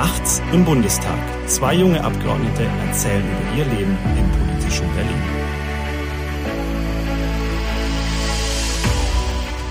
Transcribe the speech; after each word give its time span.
Nachts 0.00 0.40
im 0.54 0.64
Bundestag. 0.64 1.18
Zwei 1.46 1.74
junge 1.74 2.02
Abgeordnete 2.02 2.62
erzählen 2.88 3.22
über 3.22 3.58
ihr 3.58 3.64
Leben 3.66 3.98
im 4.16 4.30
politischen 4.30 4.86
Berlin. 4.94 5.22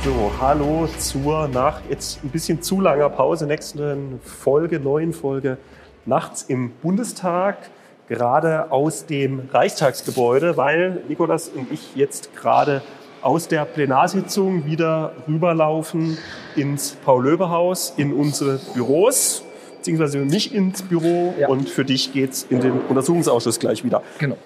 So, 0.06 0.32
hallo 0.40 0.88
zur 1.00 1.48
nach 1.48 1.82
jetzt 1.90 2.24
ein 2.24 2.30
bisschen 2.30 2.62
zu 2.62 2.80
langer 2.80 3.10
Pause, 3.10 3.48
nächsten 3.48 4.20
Folge, 4.24 4.80
neuen 4.80 5.14
Folge 5.14 5.58
Nachts 6.06 6.44
im 6.44 6.74
Bundestag, 6.74 7.72
gerade 8.08 8.72
aus 8.72 9.08
dem 9.08 9.50
Reichstagsgebäude, 9.52 10.58
weil 10.58 11.02
Nikolas 11.08 11.50
und 11.50 11.72
ich 11.72 11.96
jetzt 11.96 12.36
gerade 12.36 12.84
aus 13.24 13.48
der 13.48 13.66
Plenarsitzung 13.66 14.68
wieder 14.68 15.14
rüberlaufen 15.28 16.20
ins 16.56 16.92
Paul-Löbe-Haus, 17.04 17.96
in 17.98 18.14
unsere 18.14 18.60
Büros, 18.76 19.44
beziehungsweise 19.80 20.20
nicht 20.20 20.54
ins 20.54 20.84
Büro. 20.84 21.34
Ja. 21.40 21.48
Und 21.48 21.70
für 21.70 21.86
dich 21.86 22.14
geht's 22.14 22.46
in 22.50 22.60
den 22.62 22.74
Untersuchungsausschuss 22.74 23.60
gleich 23.60 23.84
wieder. 23.84 24.04
Genau. 24.20 24.38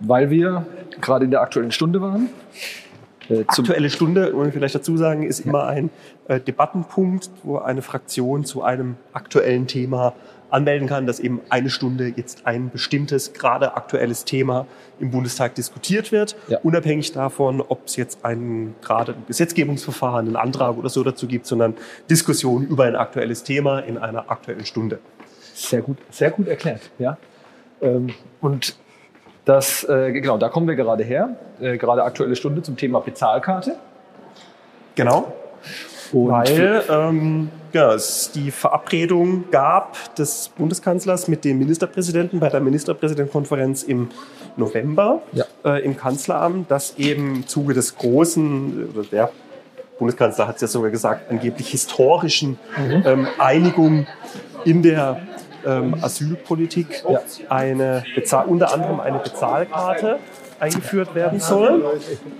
Weil 0.00 0.30
wir 0.30 0.66
gerade 1.00 1.24
in 1.24 1.30
der 1.30 1.40
aktuellen 1.40 1.72
Stunde 1.72 2.00
waren. 2.00 2.28
Äh, 3.28 3.40
Aktuelle 3.46 3.90
Stunde, 3.90 4.32
wollen 4.34 4.46
wir 4.46 4.52
vielleicht 4.52 4.74
dazu 4.74 4.96
sagen, 4.96 5.22
ist 5.24 5.40
immer 5.40 5.66
ein 5.66 5.90
äh, 6.28 6.38
Debattenpunkt, 6.40 7.30
wo 7.42 7.58
eine 7.58 7.82
Fraktion 7.82 8.44
zu 8.44 8.62
einem 8.62 8.96
aktuellen 9.12 9.66
Thema 9.66 10.12
anmelden 10.56 10.88
kann, 10.88 11.06
dass 11.06 11.20
eben 11.20 11.40
eine 11.50 11.70
Stunde 11.70 12.12
jetzt 12.16 12.46
ein 12.46 12.70
bestimmtes, 12.70 13.32
gerade 13.34 13.76
aktuelles 13.76 14.24
Thema 14.24 14.66
im 14.98 15.10
Bundestag 15.10 15.54
diskutiert 15.54 16.10
wird, 16.10 16.34
Ja. 16.48 16.58
unabhängig 16.62 17.12
davon, 17.12 17.60
ob 17.60 17.86
es 17.86 17.96
jetzt 17.96 18.24
ein 18.24 18.74
gerade 18.82 19.12
ein 19.12 19.24
Gesetzgebungsverfahren, 19.28 20.26
einen 20.26 20.36
Antrag 20.36 20.76
oder 20.78 20.88
so 20.88 21.04
dazu 21.04 21.26
gibt, 21.26 21.46
sondern 21.46 21.74
Diskussion 22.10 22.66
über 22.66 22.84
ein 22.84 22.96
aktuelles 22.96 23.42
Thema 23.44 23.80
in 23.80 23.98
einer 23.98 24.30
aktuellen 24.30 24.64
Stunde. 24.64 24.98
sehr 25.54 25.80
gut, 25.82 25.98
sehr 26.10 26.30
gut 26.30 26.48
erklärt. 26.48 26.82
Ja. 26.98 27.16
Ähm, 27.80 28.08
und 28.40 28.76
das, 29.44 29.84
äh, 29.84 30.12
genau, 30.12 30.38
da 30.38 30.48
kommen 30.48 30.66
wir 30.68 30.74
gerade 30.76 31.04
her. 31.04 31.36
Äh, 31.60 31.76
gerade 31.78 32.02
aktuelle 32.02 32.34
Stunde 32.36 32.62
zum 32.62 32.76
Thema 32.76 33.00
Bezahlkarte. 33.00 33.76
Genau. 34.96 35.32
Und 36.16 36.30
Weil 36.30 36.82
ähm, 36.88 37.50
ja, 37.74 37.92
es 37.92 38.30
die 38.34 38.50
Verabredung 38.50 39.44
gab 39.50 40.14
des 40.14 40.48
Bundeskanzlers 40.56 41.28
mit 41.28 41.44
dem 41.44 41.58
Ministerpräsidenten 41.58 42.40
bei 42.40 42.48
der 42.48 42.60
Ministerpräsidentenkonferenz 42.60 43.82
im 43.82 44.08
November 44.56 45.20
Ja. 45.32 45.44
äh, 45.64 45.84
im 45.84 45.94
Kanzleramt, 45.96 46.70
dass 46.70 46.96
eben 46.96 47.36
im 47.36 47.46
Zuge 47.46 47.74
des 47.74 47.96
großen, 47.98 48.88
oder 48.94 49.04
der 49.04 49.30
Bundeskanzler 49.98 50.48
hat 50.48 50.56
es 50.56 50.62
ja 50.62 50.68
sogar 50.68 50.90
gesagt, 50.90 51.30
angeblich 51.30 51.68
historischen 51.68 52.58
ähm, 53.04 53.26
Einigung 53.38 54.06
in 54.64 54.82
der 54.82 55.20
ähm, 55.66 55.96
Asylpolitik 56.00 57.04
Ja. 57.06 57.20
eine 57.50 58.04
Bezahl 58.14 58.46
unter 58.46 58.72
anderem 58.72 59.00
eine 59.00 59.18
Bezahlkarte 59.18 60.18
eingeführt 60.60 61.14
werden 61.14 61.40
soll, 61.40 61.84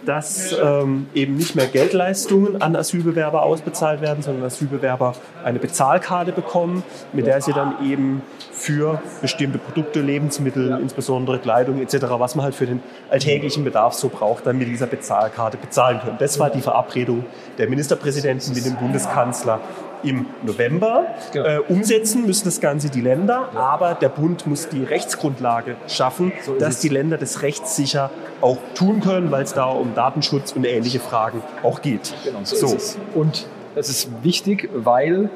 dass 0.05 0.57
ähm, 0.63 1.07
eben 1.15 1.37
nicht 1.37 1.55
mehr 1.55 1.67
Geldleistungen 1.67 2.63
an 2.63 2.77
Asylbewerber 2.77 3.43
ausbezahlt 3.43 4.01
werden, 4.01 4.23
sondern 4.23 4.45
Asylbewerber 4.45 5.15
eine 5.45 5.59
Bezahlkarte 5.59 6.33
bekommen, 6.33 6.83
mit 7.13 7.27
der 7.27 7.41
sie 7.41 7.53
dann 7.53 7.85
eben 7.85 8.23
für 8.53 9.01
bestimmte 9.21 9.59
Produkte, 9.59 10.01
Lebensmittel, 10.01 10.79
insbesondere 10.81 11.39
Kleidung 11.39 11.81
etc., 11.81 12.07
was 12.11 12.35
man 12.35 12.45
halt 12.45 12.55
für 12.55 12.67
den 12.67 12.83
alltäglichen 13.11 13.65
Bedarf 13.65 13.93
so 13.93 14.09
braucht, 14.09 14.47
dann 14.47 14.57
mit 14.57 14.69
dieser 14.69 14.87
Bezahlkarte 14.87 15.59
bezahlen 15.59 16.01
können. 16.01 16.17
Das 16.19 16.39
war 16.39 16.49
die 16.51 16.63
Verabredung 16.63 17.25
der 17.59 17.69
Ministerpräsidenten 17.69 18.55
mit 18.55 18.65
dem 18.65 18.77
Bundeskanzler 18.77 19.61
im 20.07 20.27
November. 20.43 21.07
Genau. 21.33 21.47
Äh, 21.47 21.59
umsetzen 21.69 22.27
müssen 22.27 22.45
das 22.45 22.61
Ganze 22.61 22.89
die 22.91 23.01
Länder, 23.01 23.51
aber 23.55 23.95
der 23.95 24.09
Bund 24.09 24.47
muss 24.47 24.69
die 24.69 24.85
Rechtsgrundlage 24.85 25.77
schaffen, 25.89 26.33
ist 26.33 26.51
dass 26.61 26.75
es. 26.77 26.81
die 26.81 26.89
Länder 26.89 27.19
das 27.19 27.43
rechtssicher 27.43 28.11
auch 28.41 28.59
tun 28.75 29.01
können, 29.01 29.31
weil 29.31 29.45
es 29.45 29.55
da 29.55 29.67
um 29.67 29.95
Datenschutz 29.95 30.53
und 30.53 30.65
ähnliche 30.65 31.01
Fragen 31.01 31.43
auch 31.63 31.83
geht. 31.83 32.15
Genau, 32.25 32.39
so, 32.45 32.67
Ist 32.67 32.75
es. 32.75 32.99
Und 33.15 33.47
das 33.75 33.89
ist 33.89 34.09
wichtig, 34.23 34.71
weil 34.75 35.31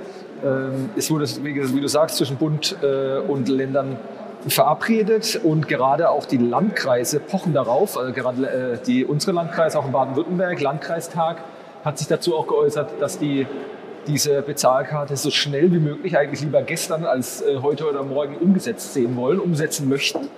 ähm, 0.45 0.91
es 0.97 1.11
wurde, 1.11 1.27
wie 1.43 1.81
du 1.81 1.89
sagst, 1.89 2.17
zwischen 2.17 2.37
Bund 2.37 2.77
äh, 2.83 3.19
und 3.19 3.49
Ländern 3.49 3.97
verabredet 4.49 5.39
und 5.43 5.69
gerade 5.69 6.11
auch 6.11 6.25
die 6.25 6.39
Landkreise 6.39 7.21
pochen 7.21 7.53
darauf, 7.53 7.99
also 7.99 8.13
gerade 8.13 8.47
äh, 8.47 8.79
die, 8.87 9.05
unsere 9.05 9.33
Landkreise, 9.33 9.79
auch 9.79 9.85
in 9.85 9.93
Baden-Württemberg, 9.93 10.61
Landkreistag, 10.61 11.43
hat 11.85 11.99
sich 11.99 12.09
dazu 12.09 12.37
auch 12.37 12.47
geäußert, 12.47 13.01
dass 13.01 13.19
die 13.19 13.47
diese 14.07 14.43
Bezahlkarte 14.43 15.17
so 15.17 15.31
schnell 15.31 15.73
wie 15.73 15.79
möglich, 15.79 16.17
eigentlich 16.17 16.41
lieber 16.41 16.63
gestern 16.63 17.05
als 17.05 17.43
äh, 17.43 17.59
heute 17.63 17.89
oder 17.89 18.03
morgen 18.03 18.37
umgesetzt 18.37 18.95
sehen 18.95 19.17
wollen, 19.17 19.39
umsetzen 19.39 19.89
möchten, 19.89 20.29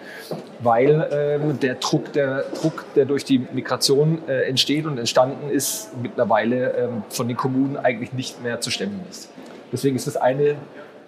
weil 0.60 1.08
ähm, 1.12 1.60
der 1.60 1.76
Druck, 1.76 2.12
der 2.12 2.44
Druck, 2.60 2.84
der 2.94 3.04
durch 3.04 3.24
die 3.24 3.38
Migration 3.52 4.26
äh, 4.28 4.48
entsteht 4.48 4.86
und 4.86 4.98
entstanden 4.98 5.50
ist, 5.50 5.90
mittlerweile 6.02 6.72
ähm, 6.72 7.02
von 7.08 7.28
den 7.28 7.36
Kommunen 7.36 7.76
eigentlich 7.76 8.12
nicht 8.12 8.42
mehr 8.42 8.60
zu 8.60 8.70
stemmen 8.70 9.00
ist. 9.10 9.30
Deswegen 9.72 9.96
ist 9.96 10.06
das 10.06 10.16
eine 10.16 10.56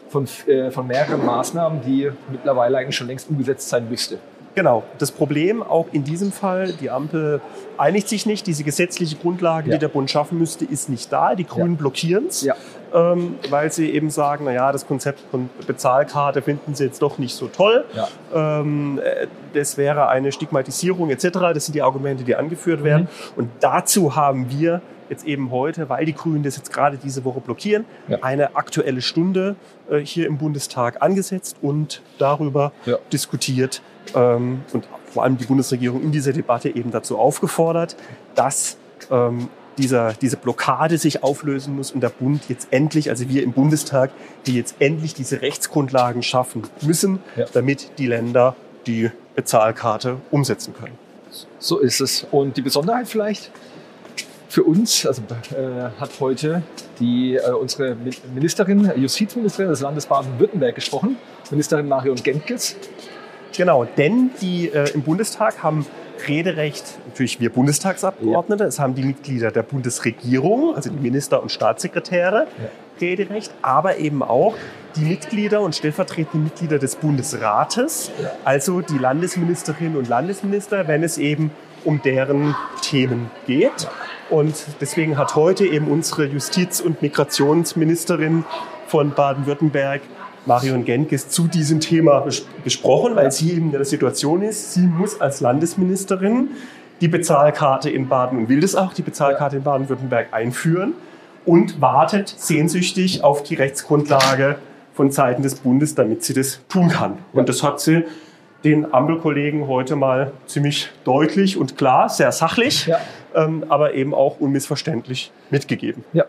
von, 0.08 0.26
äh, 0.46 0.70
von 0.70 0.86
mehreren 0.86 1.24
Maßnahmen, 1.24 1.82
die 1.82 2.10
mittlerweile 2.30 2.78
eigentlich 2.78 2.96
schon 2.96 3.08
längst 3.08 3.28
umgesetzt 3.28 3.68
sein 3.68 3.88
müsste. 3.88 4.18
Genau. 4.54 4.84
Das 4.98 5.10
Problem 5.10 5.62
auch 5.62 5.86
in 5.92 6.04
diesem 6.04 6.30
Fall, 6.30 6.72
die 6.80 6.88
Ampel 6.90 7.40
einigt 7.76 8.08
sich 8.08 8.24
nicht. 8.24 8.46
Diese 8.46 8.62
gesetzliche 8.62 9.16
Grundlage, 9.16 9.68
Ja. 9.70 9.76
die 9.76 9.80
der 9.80 9.88
Bund 9.88 10.10
schaffen 10.10 10.38
müsste, 10.38 10.64
ist 10.64 10.88
nicht 10.88 11.12
da. 11.12 11.34
Die 11.34 11.44
Grünen 11.44 11.72
Ja. 11.72 11.78
blockieren 11.78 12.26
es, 12.28 12.42
Ja. 12.42 12.54
Ähm, 12.94 13.34
weil 13.50 13.70
sie 13.72 13.90
eben 13.90 14.08
sagen, 14.08 14.44
naja, 14.44 14.70
das 14.72 14.86
Konzept 14.86 15.20
von 15.30 15.50
Bezahlkarte 15.66 16.40
finden 16.42 16.74
sie 16.74 16.84
jetzt 16.84 17.02
doch 17.02 17.18
nicht 17.18 17.34
so 17.34 17.48
toll. 17.48 17.84
Ja. 17.94 18.08
Ähm, 18.60 19.00
äh, 19.02 19.26
das 19.52 19.76
wäre 19.76 20.08
eine 20.08 20.30
Stigmatisierung 20.32 21.10
etc. 21.10 21.28
Das 21.52 21.66
sind 21.66 21.74
die 21.74 21.82
Argumente, 21.82 22.24
die 22.24 22.36
angeführt 22.36 22.84
werden. 22.84 23.02
Mhm. 23.34 23.38
Und 23.42 23.50
dazu 23.60 24.14
haben 24.16 24.46
wir 24.50 24.80
jetzt 25.10 25.26
eben 25.26 25.50
heute, 25.50 25.88
weil 25.90 26.06
die 26.06 26.14
Grünen 26.14 26.42
das 26.42 26.56
jetzt 26.56 26.72
gerade 26.72 26.96
diese 26.96 27.24
Woche 27.24 27.40
blockieren, 27.40 27.84
Ja. 28.08 28.18
eine 28.22 28.56
aktuelle 28.56 29.02
Stunde 29.02 29.56
äh, 29.90 29.98
hier 29.98 30.26
im 30.26 30.38
Bundestag 30.38 31.02
angesetzt 31.02 31.56
und 31.60 32.00
darüber 32.18 32.72
Ja. 32.86 32.96
diskutiert 33.12 33.82
ähm, 34.14 34.62
und 34.72 34.86
vor 35.12 35.24
allem 35.24 35.36
die 35.36 35.44
Bundesregierung 35.44 36.00
in 36.02 36.10
dieser 36.12 36.32
Debatte 36.32 36.68
eben 36.74 36.90
dazu 36.90 37.18
aufgefordert, 37.18 37.96
dass 38.34 38.78
ähm, 39.10 39.48
dieser, 39.78 40.12
diese 40.12 40.36
Blockade 40.36 40.98
sich 40.98 41.22
auflösen 41.22 41.74
muss 41.76 41.90
und 41.92 42.00
der 42.00 42.08
Bund 42.10 42.42
jetzt 42.48 42.68
endlich, 42.70 43.10
also 43.10 43.28
wir 43.28 43.42
im 43.42 43.52
Bundestag, 43.52 44.10
die 44.46 44.54
jetzt 44.56 44.76
endlich 44.78 45.14
diese 45.14 45.42
Rechtsgrundlagen 45.42 46.22
schaffen 46.22 46.62
müssen, 46.82 47.18
Ja. 47.36 47.46
damit 47.52 47.98
die 47.98 48.06
Länder 48.06 48.54
die 48.86 49.10
Bezahlkarte 49.34 50.18
umsetzen 50.30 50.74
können. 50.74 50.96
So 51.58 51.78
ist 51.78 52.00
es. 52.00 52.26
Und 52.30 52.56
die 52.56 52.62
Besonderheit 52.62 53.08
vielleicht 53.08 53.50
für 54.48 54.62
uns, 54.62 55.04
also 55.04 55.22
äh, 55.56 55.90
hat 55.98 56.10
heute 56.20 56.62
die, 57.00 57.34
äh, 57.34 57.50
unsere 57.50 57.94
Mi- 57.96 58.14
Ministerin, 58.32 58.92
Justizministerin 58.96 59.70
des 59.70 59.80
Landes 59.80 60.06
Baden-Württemberg 60.06 60.76
gesprochen, 60.76 61.16
Ministerin 61.50 61.88
Marion 61.88 62.14
Gemkes. 62.16 62.76
Genau, 63.56 63.84
denn 63.84 64.30
die 64.40 64.68
äh, 64.68 64.90
im 64.94 65.02
Bundestag 65.02 65.62
haben 65.62 65.86
Rederecht, 66.26 66.98
natürlich 67.06 67.40
wir 67.40 67.50
Bundestagsabgeordnete, 67.50 68.64
es 68.64 68.78
haben 68.78 68.94
die 68.94 69.02
Mitglieder 69.02 69.50
der 69.50 69.62
Bundesregierung, 69.62 70.74
also 70.74 70.90
die 70.90 71.00
Minister 71.00 71.42
und 71.42 71.50
Staatssekretäre, 71.50 72.46
Rederecht, 73.00 73.52
aber 73.62 73.98
eben 73.98 74.22
auch 74.22 74.54
die 74.96 75.04
Mitglieder 75.04 75.60
und 75.60 75.74
stellvertretende 75.74 76.44
Mitglieder 76.44 76.78
des 76.78 76.96
Bundesrates, 76.96 78.10
also 78.44 78.80
die 78.80 78.98
Landesministerinnen 78.98 79.96
und 79.96 80.08
Landesminister, 80.08 80.86
wenn 80.86 81.02
es 81.02 81.18
eben 81.18 81.50
um 81.84 82.00
deren 82.02 82.54
Themen 82.82 83.30
geht. 83.46 83.88
Und 84.30 84.54
deswegen 84.80 85.18
hat 85.18 85.34
heute 85.34 85.66
eben 85.66 85.88
unsere 85.88 86.26
Justiz- 86.26 86.80
und 86.80 87.02
Migrationsministerin 87.02 88.44
von 88.86 89.10
Baden-Württemberg 89.10 90.00
Marion 90.46 90.84
Genkes 90.84 91.28
zu 91.28 91.46
diesem 91.48 91.80
Thema 91.80 92.20
bes 92.20 92.44
besprochen, 92.62 93.16
weil 93.16 93.30
sie 93.32 93.52
eben 93.52 93.66
in 93.66 93.72
der 93.72 93.84
Situation 93.84 94.42
ist, 94.42 94.74
sie 94.74 94.86
muss 94.86 95.20
als 95.20 95.40
Landesministerin 95.40 96.50
die 97.00 97.08
Bezahlkarte 97.08 97.90
in 97.90 98.08
Baden 98.08 98.38
und 98.38 98.48
will 98.48 98.60
das 98.60 98.74
auch, 98.74 98.92
die 98.92 99.02
Bezahlkarte 99.02 99.56
in 99.56 99.62
Baden-Württemberg 99.62 100.28
einführen 100.32 100.94
und 101.44 101.80
wartet 101.80 102.28
sehnsüchtig 102.28 103.22
auf 103.24 103.42
die 103.42 103.54
Rechtsgrundlage 103.54 104.56
von 104.94 105.10
Seiten 105.10 105.42
des 105.42 105.56
Bundes, 105.56 105.94
damit 105.94 106.22
sie 106.24 106.34
das 106.34 106.60
tun 106.68 106.88
kann. 106.88 107.18
Und 107.32 107.48
das 107.48 107.62
hat 107.62 107.80
sie 107.80 108.04
den 108.62 108.94
Ampelkollegen 108.94 109.66
heute 109.66 109.96
mal 109.96 110.32
ziemlich 110.46 110.88
deutlich 111.04 111.56
und 111.58 111.76
klar, 111.76 112.08
sehr 112.08 112.32
sachlich, 112.32 112.86
Ja. 112.86 112.98
ähm, 113.34 113.64
aber 113.68 113.92
eben 113.94 114.14
auch 114.14 114.40
unmissverständlich 114.40 115.32
mitgegeben. 115.50 116.04
Ja, 116.14 116.24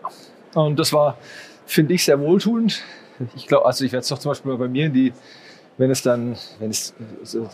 und 0.54 0.78
das 0.78 0.92
war, 0.92 1.16
finde 1.64 1.94
ich, 1.94 2.04
sehr 2.04 2.20
wohltuend. 2.20 2.82
Ich 3.34 3.46
glaube, 3.46 3.66
also 3.66 3.84
ich 3.84 3.92
werde 3.92 4.02
es 4.02 4.08
doch 4.08 4.18
zum 4.18 4.30
Beispiel 4.30 4.52
mal 4.52 4.58
bei 4.58 4.68
mir 4.68 4.86
in 4.86 4.92
die, 4.92 5.12
wenn 5.78 5.90
es 5.90 6.02
dann, 6.02 6.36
wenn 6.58 6.70
es 6.70 6.94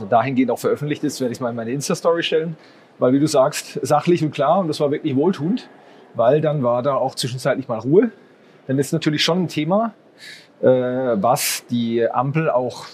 dahingehend 0.08 0.50
auch 0.50 0.58
veröffentlicht 0.58 1.02
ist, 1.04 1.20
werde 1.20 1.32
ich 1.32 1.38
es 1.38 1.40
mal 1.40 1.50
in 1.50 1.56
meine 1.56 1.72
Insta-Story 1.72 2.22
stellen. 2.22 2.56
Weil, 2.98 3.12
wie 3.12 3.20
du 3.20 3.26
sagst, 3.26 3.80
sachlich 3.82 4.22
und 4.22 4.32
klar 4.32 4.60
und 4.60 4.68
das 4.68 4.78
war 4.78 4.90
wirklich 4.90 5.16
wohltuend, 5.16 5.68
weil 6.14 6.40
dann 6.40 6.62
war 6.62 6.82
da 6.82 6.94
auch 6.94 7.14
zwischenzeitlich 7.14 7.66
mal 7.66 7.78
Ruhe. 7.78 8.10
Denn 8.68 8.76
das 8.76 8.86
ist 8.86 8.92
natürlich 8.92 9.24
schon 9.24 9.44
ein 9.44 9.48
Thema, 9.48 9.94
äh, 10.60 10.66
was 10.66 11.64
die 11.68 12.08
Ampel 12.08 12.50
auch, 12.50 12.84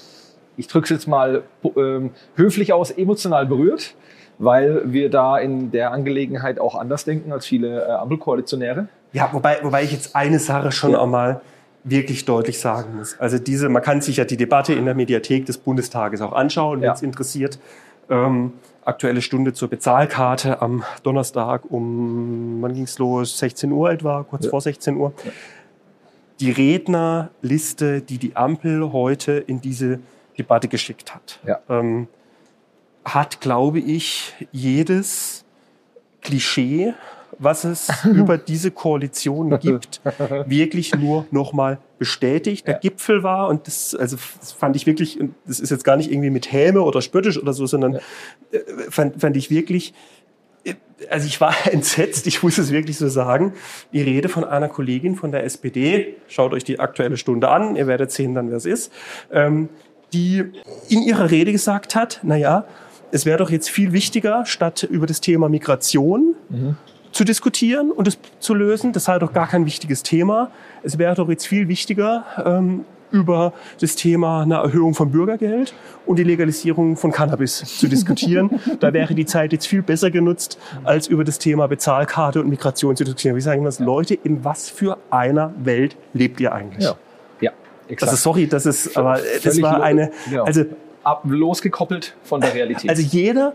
ich 0.57 0.67
drücke 0.67 0.85
es 0.85 0.91
jetzt 0.91 1.07
mal 1.09 1.43
ähm, 1.77 2.13
höflich 2.37 2.73
aus, 2.73 2.91
emotional 2.91 3.45
berührt, 3.45 3.95
weil 4.39 4.83
wir 4.93 5.11
da 5.11 5.37
in 5.37 5.73
der 5.73 5.93
Angelegenheit 5.93 6.59
auch 6.61 6.75
anders 6.75 7.05
denken 7.05 7.33
als 7.33 7.45
viele 7.45 7.85
äh, 7.85 7.91
Ampelkoalitionäre. 7.91 8.89
Ja, 9.13 9.29
wobei, 9.33 9.59
wobei 9.63 9.83
ich 9.83 9.93
jetzt 9.93 10.15
eine 10.15 10.39
Sache 10.39 10.73
schon 10.73 10.93
ja. 10.93 11.03
einmal 11.03 11.41
wirklich 11.85 12.25
deutlich 12.25 12.59
sagen 12.59 12.97
muss. 12.97 13.19
Also 13.19 13.39
diese, 13.39 13.69
man 13.69 13.83
kann 13.83 14.01
sich 14.01 14.17
ja 14.17 14.25
die 14.25 14.37
Debatte 14.37 14.75
in 14.75 14.85
der 14.85 14.95
Mediathek 14.95 15.47
des 15.47 15.59
Bundestages 15.59 16.21
auch 16.21 16.33
anschauen, 16.33 16.81
wenn 16.81 16.91
es 16.91 17.03
interessiert. 17.03 17.59
Ähm, 18.11 18.53
aktuelle 18.85 19.23
Stunde 19.23 19.53
zur 19.53 19.69
Bezahlkarte 19.69 20.63
am 20.63 20.83
Donnerstag 21.03 21.71
um, 21.71 22.59
wann 22.61 22.75
ging 22.75 22.85
es 22.85 22.99
los? 22.99 23.39
16 23.39 23.71
Uhr 23.71 23.91
etwa, 23.91 24.25
kurz 24.25 24.45
ja. 24.45 24.51
vor 24.51 24.61
16 24.61 24.97
Uhr. 24.97 25.13
Ja. 25.25 25.31
Die 26.41 26.51
Rednerliste, 26.51 28.01
die 28.01 28.19
die 28.19 28.37
Ampel 28.37 28.93
heute 28.93 29.33
in 29.33 29.61
diese 29.61 29.99
Debatte 30.39 30.69
geschickt 30.69 31.15
hat, 31.15 31.41
ja. 31.45 31.59
ähm, 31.69 32.09
hat, 33.05 33.41
glaube 33.41 33.81
ich, 33.81 34.35
jedes 34.53 35.45
Klischee 36.23 36.95
was 37.39 37.65
es 37.65 37.89
über 38.05 38.39
diese 38.39 38.71
Koalition 38.71 39.59
gibt, 39.59 40.01
wirklich 40.47 40.95
nur 40.95 41.27
nochmal 41.31 41.79
bestätigt. 41.99 42.67
Der 42.67 42.75
ja. 42.75 42.81
Gipfel 42.81 43.23
war, 43.23 43.49
und 43.49 43.67
das, 43.67 43.95
also 43.95 44.17
das 44.41 44.53
fand 44.53 44.77
ich 44.77 44.87
wirklich, 44.87 45.19
das 45.47 45.61
ist 45.61 45.71
jetzt 45.71 45.85
gar 45.85 45.97
nicht 45.97 46.11
irgendwie 46.11 46.31
mit 46.31 46.53
Häme 46.53 46.83
oder 46.83 47.03
spöttisch 47.03 47.39
oder 47.39 47.53
so, 47.53 47.67
sondern 47.67 47.95
ja. 47.95 48.01
Äh, 48.53 48.91
fand, 48.91 49.21
fand 49.21 49.37
ich 49.37 49.51
wirklich, 49.51 49.95
äh, 50.65 50.75
also 51.11 51.27
ich 51.27 51.41
war 51.41 51.55
entsetzt, 51.73 52.27
ich 52.27 52.43
muss 52.43 52.59
es 52.59 52.73
wirklich 52.73 52.99
so 52.99 53.09
sagen, 53.09 53.55
die 53.93 54.03
Rede 54.03 54.29
von 54.29 54.45
einer 54.45 54.69
Kollegin 54.69 55.17
von 55.17 55.33
der 55.33 55.45
SPD, 55.45 56.17
schaut 56.29 56.53
euch 56.53 56.65
die 56.65 56.81
aktuelle 56.81 57.17
Stunde 57.17 57.49
an, 57.49 57.77
ihr 57.77 57.87
werdet 57.87 58.13
sehen 58.13 58.35
dann, 58.35 58.51
wer 58.51 58.57
es 58.57 58.67
ist, 58.67 58.93
ähm, 59.33 59.69
die 60.13 60.45
in 60.89 61.03
ihrer 61.03 61.31
Rede 61.31 61.53
gesagt 61.53 61.95
hat, 61.95 62.21
na 62.23 62.37
ja, 62.37 62.65
es 63.11 63.27
wäre 63.27 63.39
doch 63.39 63.51
jetzt 63.51 63.71
viel 63.71 63.93
wichtiger, 63.93 64.45
statt 64.47 64.83
über 64.83 65.07
das 65.07 65.21
Thema 65.21 65.49
Migration 65.49 66.35
mhm 66.49 66.77
zu 67.19 67.25
diskutieren 67.25 67.91
und 67.91 68.07
es 68.07 68.17
zu 68.39 68.55
lösen. 68.55 68.93
Das 68.93 69.07
sei 69.07 69.19
doch 69.19 69.33
gar 69.33 69.49
kein 69.49 69.67
wichtiges 69.67 70.05
Thema. 70.05 70.53
Es 70.85 70.99
wäre 70.99 71.17
doch 71.17 71.29
jetzt 71.29 71.49
viel 71.49 71.67
wichtiger, 71.67 72.25
ähm, 72.45 72.85
über 73.11 73.53
das 73.81 73.97
Thema 73.97 74.43
einer 74.43 74.59
Erhöhung 74.59 74.95
von 74.95 75.11
Bürgergeld 75.11 75.75
und 76.07 76.17
die 76.17 76.23
Legalisierung 76.23 76.97
von 76.97 77.11
Cannabis 77.11 77.57
zu 77.57 77.89
diskutieren. 77.89 78.61
da 78.81 78.93
wäre 78.93 79.17
die 79.17 79.27
Zeit 79.27 79.53
jetzt 79.53 79.67
viel 79.67 79.83
besser 79.83 80.13
genutzt, 80.13 80.61
als 80.85 81.09
über 81.09 81.25
das 81.25 81.41
Thema 81.41 81.67
Bezahlkarte 81.67 82.39
und 82.41 82.51
Migration 82.51 82.95
zu 82.95 83.03
diskutieren. 83.03 83.35
Wie 83.35 83.41
sagen 83.41 83.65
das 83.65 83.81
Leute, 83.81 84.15
in 84.15 84.45
was 84.45 84.71
für 84.71 84.97
einer 85.11 85.53
Welt 85.59 85.97
lebt 86.13 86.39
ihr 86.39 86.53
eigentlich? 86.53 86.85
Ja, 86.85 86.95
ja 87.41 87.51
exakt. 87.89 88.13
Also 88.13 88.23
sorry, 88.23 88.47
das 88.47 88.65
ist, 88.65 88.97
aber 88.97 89.19
das 89.43 89.61
war 89.61 89.83
eine, 89.83 90.13
also 90.45 90.67
losgekoppelt 91.25 92.15
von 92.23 92.41
der 92.41 92.55
Realität. 92.55 92.89
Also 92.89 93.03
jeder 93.03 93.55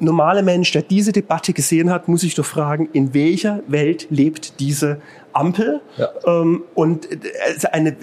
normale 0.00 0.42
Mensch, 0.42 0.72
der 0.72 0.82
diese 0.82 1.12
Debatte 1.12 1.52
gesehen 1.52 1.90
hat, 1.90 2.08
muss 2.08 2.22
sich 2.22 2.34
doch 2.34 2.44
fragen, 2.44 2.88
in 2.92 3.14
welcher 3.14 3.60
Welt 3.66 4.06
lebt 4.10 4.60
diese 4.60 5.00
Ampel? 5.32 5.80
Ja. 5.96 6.08
Ähm, 6.26 6.64
und 6.74 7.10
äh, 7.10 7.18
also 7.54 7.68
eine, 7.72 7.96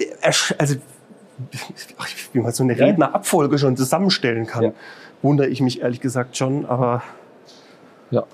also 0.58 0.76
wie 2.32 2.40
man 2.40 2.52
so 2.52 2.62
eine 2.62 2.78
Rednerabfolge 2.78 3.58
schon 3.58 3.76
zusammenstellen 3.76 4.46
kann, 4.46 4.64
ja. 4.64 4.72
wundere 5.22 5.48
ich 5.48 5.60
mich 5.60 5.82
ehrlich 5.82 6.00
gesagt 6.00 6.36
schon, 6.36 6.66
aber 6.66 7.02
ja. 8.10 8.24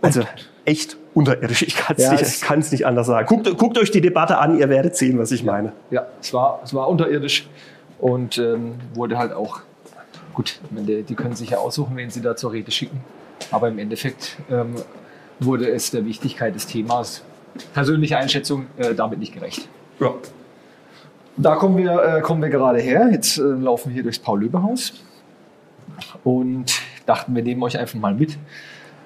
Also 0.00 0.22
echt 0.64 0.96
unterirdisch. 1.14 1.62
Ich 1.62 1.76
kann 1.76 1.96
es 1.96 2.04
ja, 2.04 2.12
nicht, 2.12 2.72
nicht 2.72 2.86
anders 2.86 3.06
sagen. 3.06 3.26
Guckt, 3.26 3.58
guckt, 3.58 3.78
euch 3.78 3.90
die 3.90 4.00
Debatte 4.00 4.38
an, 4.38 4.58
ihr 4.58 4.68
werdet 4.68 4.96
sehen, 4.96 5.18
was 5.18 5.32
ich 5.32 5.44
meine. 5.44 5.72
Ja, 5.90 6.06
es 6.20 6.32
war, 6.32 6.60
es 6.64 6.72
war 6.72 6.88
unterirdisch 6.88 7.48
und 7.98 8.38
ähm, 8.38 8.76
wurde 8.94 9.18
halt 9.18 9.32
auch 9.32 9.60
Gut, 10.34 10.60
die, 10.70 11.14
können 11.14 11.36
sich 11.36 11.50
ja 11.50 11.58
aussuchen, 11.58 11.96
wen 11.96 12.10
sie 12.10 12.22
da 12.22 12.36
zur 12.36 12.52
Rede 12.52 12.70
schicken. 12.70 13.00
Aber 13.50 13.68
im 13.68 13.78
Endeffekt 13.78 14.38
ähm, 14.50 14.76
wurde 15.40 15.68
es 15.70 15.90
der 15.90 16.04
Wichtigkeit 16.06 16.54
des 16.54 16.66
Themas, 16.66 17.22
persönliche 17.74 18.16
Einschätzung, 18.16 18.66
äh, 18.76 18.94
damit 18.94 19.18
nicht 19.18 19.34
gerecht. 19.34 19.68
Ja. 20.00 20.14
Da 21.36 21.56
kommen 21.56 21.76
wir, 21.78 22.02
äh, 22.02 22.20
kommen 22.20 22.42
wir 22.42 22.48
gerade 22.48 22.80
her. 22.80 23.10
Jetzt 23.10 23.38
äh, 23.38 23.42
laufen 23.42 23.90
wir 23.90 23.94
hier 23.94 24.02
durchs 24.02 24.18
Paul-Löbe-Haus 24.18 25.02
und 26.24 26.80
dachten, 27.06 27.34
wir 27.34 27.42
nehmen 27.42 27.62
euch 27.62 27.78
einfach 27.78 27.98
mal 27.98 28.14
mit, 28.14 28.38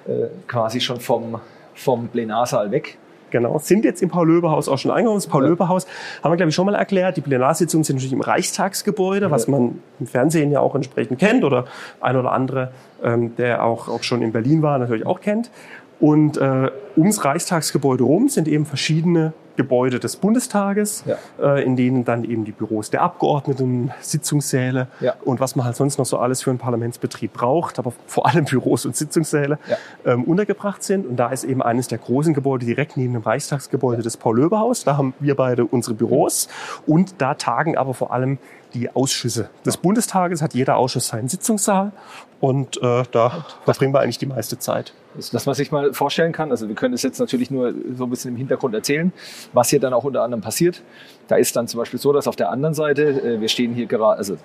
äh, 0.07 0.27
quasi 0.47 0.79
schon 0.79 0.99
vom, 0.99 1.39
vom 1.73 2.07
Plenarsaal 2.07 2.71
weg. 2.71 2.97
Genau, 3.29 3.59
sind 3.59 3.83
jetzt 3.83 4.01
im 4.01 4.09
Paul-Löbe-Haus 4.09 4.69
auch 4.69 4.77
schon 4.77 4.91
eingegangen. 4.91 5.17
Das 5.17 5.27
Paul-Löbe-Haus 5.27 5.85
haben 6.23 6.31
wir, 6.31 6.37
glaube 6.37 6.49
ich, 6.49 6.55
schon 6.55 6.65
mal 6.65 6.75
erklärt. 6.75 7.17
Die 7.17 7.21
Plenarsitzungen 7.21 7.83
sind 7.83 7.97
natürlich 7.97 8.13
im 8.13 8.21
Reichstagsgebäude, 8.21 9.31
was 9.31 9.47
man 9.47 9.79
im 9.99 10.07
Fernsehen 10.07 10.51
ja 10.51 10.61
auch 10.61 10.75
entsprechend 10.75 11.19
kennt 11.19 11.43
oder 11.43 11.65
ein 11.99 12.15
oder 12.15 12.31
andere, 12.31 12.71
ähm, 13.03 13.35
der 13.35 13.63
auch, 13.63 13.89
auch 13.89 14.03
schon 14.03 14.21
in 14.21 14.31
Berlin 14.31 14.61
war, 14.61 14.77
natürlich 14.77 15.05
auch 15.05 15.19
kennt. 15.19 15.51
Und 15.99 16.37
äh, 16.37 16.71
ums 16.95 17.25
Reichstagsgebäude 17.25 18.03
rum 18.03 18.29
sind 18.29 18.47
eben 18.47 18.65
verschiedene 18.65 19.33
Gebäude 19.57 19.99
des 19.99 20.15
Bundestages, 20.15 21.03
ja. 21.05 21.17
äh, 21.41 21.63
in 21.63 21.75
denen 21.75 22.05
dann 22.05 22.23
eben 22.23 22.45
die 22.45 22.51
Büros 22.51 22.89
der 22.89 23.01
Abgeordneten, 23.01 23.91
Sitzungssäle 23.99 24.87
ja. 25.01 25.15
und 25.25 25.39
was 25.39 25.55
man 25.55 25.65
halt 25.65 25.75
sonst 25.75 25.97
noch 25.97 26.05
so 26.05 26.17
alles 26.17 26.43
für 26.43 26.51
einen 26.51 26.59
Parlamentsbetrieb 26.59 27.33
braucht, 27.33 27.79
aber 27.79 27.91
vor 28.05 28.27
allem 28.27 28.45
Büros 28.45 28.85
und 28.85 28.95
Sitzungssäle 28.95 29.59
ja. 29.67 29.77
ähm, 30.13 30.23
untergebracht 30.23 30.83
sind. 30.83 31.05
Und 31.05 31.17
da 31.17 31.29
ist 31.29 31.43
eben 31.43 31.61
eines 31.61 31.87
der 31.87 31.97
großen 31.97 32.33
Gebäude 32.33 32.65
direkt 32.65 32.95
neben 32.95 33.13
dem 33.13 33.23
Reichstagsgebäude 33.23 34.03
des 34.03 34.15
Paul-Löbe-Haus. 34.15 34.83
Da 34.83 34.95
haben 34.95 35.13
wir 35.19 35.35
beide 35.35 35.65
unsere 35.65 35.95
Büros 35.95 36.47
und 36.85 37.15
da 37.21 37.33
tagen 37.33 37.77
aber 37.77 37.93
vor 37.93 38.13
allem 38.13 38.37
die 38.73 38.89
Ausschüsse 38.89 39.49
des 39.65 39.77
Bundestages, 39.77 40.41
hat 40.41 40.53
jeder 40.53 40.77
Ausschuss 40.77 41.07
seinen 41.07 41.27
Sitzungssaal 41.27 41.91
und 42.39 42.77
äh, 42.77 43.03
da 43.11 43.45
verbringen 43.65 43.93
wir 43.93 44.01
eigentlich 44.01 44.19
die 44.19 44.27
meiste 44.27 44.59
Zeit. 44.59 44.93
Dass 45.31 45.47
man 45.47 45.55
sich 45.55 45.71
mal 45.71 45.93
vorstellen 45.93 46.31
kann, 46.31 46.51
also 46.51 46.67
wir 46.67 46.75
können 46.75 46.93
es 46.93 47.01
jetzt 47.01 47.19
natürlich 47.19 47.49
nur 47.49 47.73
so 47.95 48.03
ein 48.03 48.09
bisschen 48.11 48.31
im 48.31 48.37
Hintergrund 48.37 48.75
erzählen, 48.75 49.11
was 49.51 49.69
hier 49.69 49.79
dann 49.79 49.91
auch 49.93 50.03
unter 50.03 50.21
anderem 50.21 50.41
passiert. 50.41 50.83
Da 51.27 51.37
ist 51.37 51.55
dann 51.55 51.67
zum 51.67 51.79
Beispiel 51.79 51.99
so, 51.99 52.13
dass 52.13 52.27
auf 52.27 52.35
der 52.35 52.51
anderen 52.51 52.75
Seite, 52.75 53.03
äh, 53.03 53.41
wir 53.41 53.47
stehen 53.47 53.73
hier 53.73 53.87
gerade, 53.87 54.17
also 54.17 54.37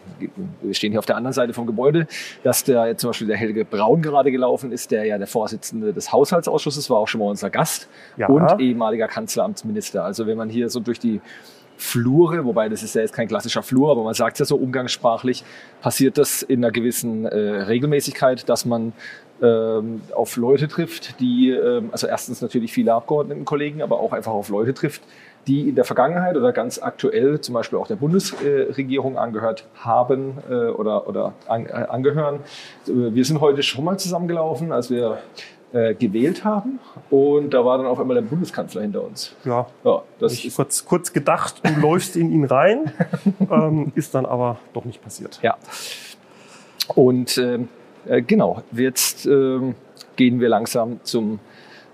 wir 0.63 0.73
stehen 0.73 0.93
hier 0.93 0.99
auf 0.99 1.07
der 1.07 1.17
anderen 1.17 1.35
Seite 1.35 1.53
vom 1.53 1.67
Gebäude, 1.67 2.07
dass 2.43 2.65
der 2.65 2.97
zum 2.97 3.11
Beispiel 3.11 3.27
der 3.27 3.37
Helge 3.37 3.67
Braun 3.67 4.01
gerade 4.01 4.33
gelaufen 4.33 4.73
ist, 4.73 4.91
der 4.91 5.05
ja 5.05 5.19
der 5.19 5.27
Vorsitzende 5.27 5.93
des 5.93 6.11
Haushaltsausschusses 6.11 6.89
war, 6.89 6.97
auch 6.97 7.09
schon 7.09 7.21
mal 7.21 7.29
unser 7.29 7.51
Gast 7.51 7.89
ja. 8.17 8.29
und 8.29 8.59
ehemaliger 8.59 9.09
Kanzleramtsminister. 9.09 10.03
Also 10.03 10.27
wenn 10.27 10.39
man 10.39 10.49
hier 10.49 10.71
so 10.71 10.81
durch 10.81 10.99
die 10.99 11.21
Flure, 11.83 12.45
wobei 12.45 12.69
das 12.69 12.83
ist 12.83 12.95
ja 12.95 13.03
jetzt 13.03 13.13
kein 13.13 13.29
klassischer 13.29 13.63
Flur, 13.63 13.91
aber 13.91 14.05
man 14.05 14.15
sagt 14.15 14.39
ja 14.39 14.45
so 14.45 14.57
umgangssprachlich, 14.57 15.45
passiert 15.83 16.17
das 16.17 16.43
in 16.43 16.65
einer 16.65 16.71
gewissen 16.71 17.27
äh, 17.27 17.37
Regelmäßigkeit, 17.37 18.49
dass 18.49 18.65
man 18.65 18.93
ähm, 19.43 20.01
auf 20.15 20.37
Leute 20.37 20.69
trifft, 20.69 21.19
die, 21.21 21.51
ähm, 21.51 21.91
also 21.91 22.07
erstens 22.07 22.41
natürlich 22.41 22.73
viele 22.73 22.95
Abgeordnetenkollegen, 22.95 23.83
aber 23.83 23.99
auch 23.99 24.13
einfach 24.13 24.33
auf 24.33 24.49
Leute 24.49 24.73
trifft, 24.73 25.03
die 25.49 25.69
in 25.69 25.75
der 25.75 25.85
Vergangenheit 25.85 26.37
oder 26.37 26.53
ganz 26.53 26.81
aktuell 26.81 27.41
zum 27.41 27.55
Beispiel 27.55 27.79
auch 27.79 27.89
der 27.89 27.97
Bundesregierung 27.97 29.19
angehört 29.19 29.67
haben 29.75 30.39
äh, 30.49 30.55
oder, 30.55 31.09
oder 31.09 31.35
äh, 31.49 31.53
angehören. 31.53 32.39
Wir 32.87 33.25
sind 33.25 33.41
heute 33.41 33.65
schon 33.65 33.85
mal 33.85 33.99
zusammengelaufen, 33.99 34.71
als 34.71 34.89
wir 34.89 35.19
äh, 35.73 35.95
gewählt 35.95 36.45
haben. 36.45 36.79
Und 37.11 37.55
da 37.55 37.65
war 37.65 37.79
dann 37.79 37.87
auf 37.87 37.99
einmal 37.99 38.15
der 38.15 38.23
Bundeskanzler 38.23 38.83
hinter 38.83 39.05
uns. 39.05 39.35
Ja, 39.45 39.67
ja 39.85 40.03
das 40.19 40.35
ich 40.35 40.47
ist 40.47 40.57
kurz, 40.57 40.85
kurz 40.85 41.13
gedacht, 41.13 41.63
du 41.65 41.81
läufst 41.81 42.17
in 42.17 42.31
ihn 42.31 42.45
rein, 42.45 42.93
ähm, 43.51 43.93
ist 43.95 44.15
dann 44.15 44.27
aber 44.27 44.59
doch 44.73 44.85
nicht 44.85 45.03
passiert. 45.03 45.41
Ja. 45.43 45.57
Und 46.95 47.39
ähm, 47.39 47.69
äh, 48.07 48.23
genau, 48.23 48.63
jetzt 48.73 49.27
ähm, 49.27 49.75
gehen 50.17 50.41
wir 50.41 50.49
langsam 50.49 51.01
zum 51.05 51.39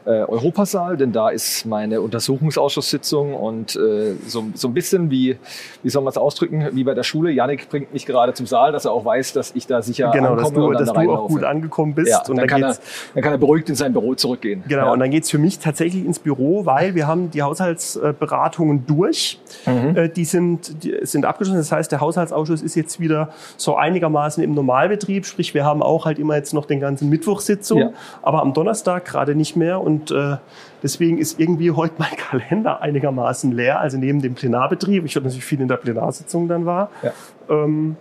äh, 0.08 0.24
Europasaal, 0.24 0.96
denn 0.96 1.12
da 1.12 1.28
ist 1.28 1.66
meine 1.66 2.00
Untersuchungsausschusssitzung 2.00 3.34
und 3.34 3.76
äh, 3.76 4.14
so, 4.26 4.44
so 4.54 4.68
ein 4.68 4.74
bisschen 4.74 5.10
wie, 5.10 5.36
wie 5.82 5.90
soll 5.90 6.02
man 6.02 6.10
es 6.10 6.16
ausdrücken, 6.16 6.66
wie 6.72 6.82
bei 6.82 6.94
der 6.94 7.02
Schule. 7.02 7.30
Janik 7.30 7.68
bringt 7.68 7.92
mich 7.92 8.06
gerade 8.06 8.32
zum 8.32 8.46
Saal, 8.46 8.72
dass 8.72 8.86
er 8.86 8.92
auch 8.92 9.04
weiß, 9.04 9.34
dass 9.34 9.54
ich 9.54 9.66
da 9.66 9.82
sicher 9.82 10.10
genau, 10.10 10.32
ankomme 10.32 10.42
dass 10.42 10.52
du, 10.54 10.72
dass 10.72 10.92
da 10.94 11.02
du 11.02 11.12
auch 11.12 11.28
gut 11.28 11.44
angekommen 11.44 11.94
bist. 11.94 12.10
Ja, 12.10 12.20
und, 12.20 12.30
und 12.30 12.36
dann, 12.38 12.48
dann, 12.48 12.60
kann 12.60 12.62
er, 12.62 12.78
dann 13.14 13.22
kann 13.22 13.32
er 13.32 13.38
beruhigt 13.38 13.68
in 13.68 13.74
sein 13.74 13.92
Büro 13.92 14.14
zurückgehen. 14.14 14.64
Genau, 14.66 14.86
ja. 14.86 14.92
und 14.92 15.00
dann 15.00 15.10
geht's 15.10 15.30
für 15.30 15.36
mich 15.36 15.58
tatsächlich 15.58 16.06
ins 16.06 16.18
Büro, 16.18 16.64
weil 16.64 16.94
wir 16.94 17.06
haben 17.06 17.30
die 17.30 17.42
Haushaltsberatungen 17.42 18.86
durch. 18.86 19.38
Mhm. 19.66 19.94
Äh, 19.94 20.08
die, 20.08 20.24
sind, 20.24 20.84
die 20.84 20.96
sind 21.02 21.26
abgeschlossen. 21.26 21.58
Das 21.58 21.70
heißt, 21.70 21.92
der 21.92 22.00
Haushaltsausschuss 22.00 22.62
ist 22.62 22.76
jetzt 22.76 22.98
wieder 22.98 23.28
so 23.58 23.76
einigermaßen 23.76 24.42
im 24.42 24.54
Normalbetrieb. 24.54 25.26
Sprich, 25.26 25.52
wir 25.52 25.66
haben 25.66 25.82
auch 25.82 26.06
halt 26.06 26.18
immer 26.18 26.36
jetzt 26.36 26.54
noch 26.54 26.64
den 26.64 26.80
ganzen 26.80 27.10
Mittwochssitzung, 27.10 27.78
ja. 27.78 27.90
aber 28.22 28.40
am 28.40 28.54
Donnerstag 28.54 29.04
gerade 29.04 29.34
nicht 29.34 29.54
mehr. 29.54 29.82
Und 29.82 29.97
und 29.98 30.10
äh, 30.10 30.36
deswegen 30.82 31.18
ist 31.18 31.38
irgendwie 31.40 31.70
heute 31.70 31.94
mein 31.98 32.10
Kalender 32.16 32.80
einigermaßen 32.80 33.52
leer. 33.52 33.80
Also 33.80 33.98
neben 33.98 34.20
dem 34.22 34.34
Plenarbetrieb, 34.34 35.04
ich 35.04 35.14
hatte 35.16 35.24
natürlich 35.26 35.44
viel 35.44 35.60
in 35.60 35.68
der 35.68 35.76
Plenarsitzung 35.76 36.48
dann 36.48 36.66
war. 36.66 36.90
Ja. 37.02 37.12
Ähm, 37.50 37.96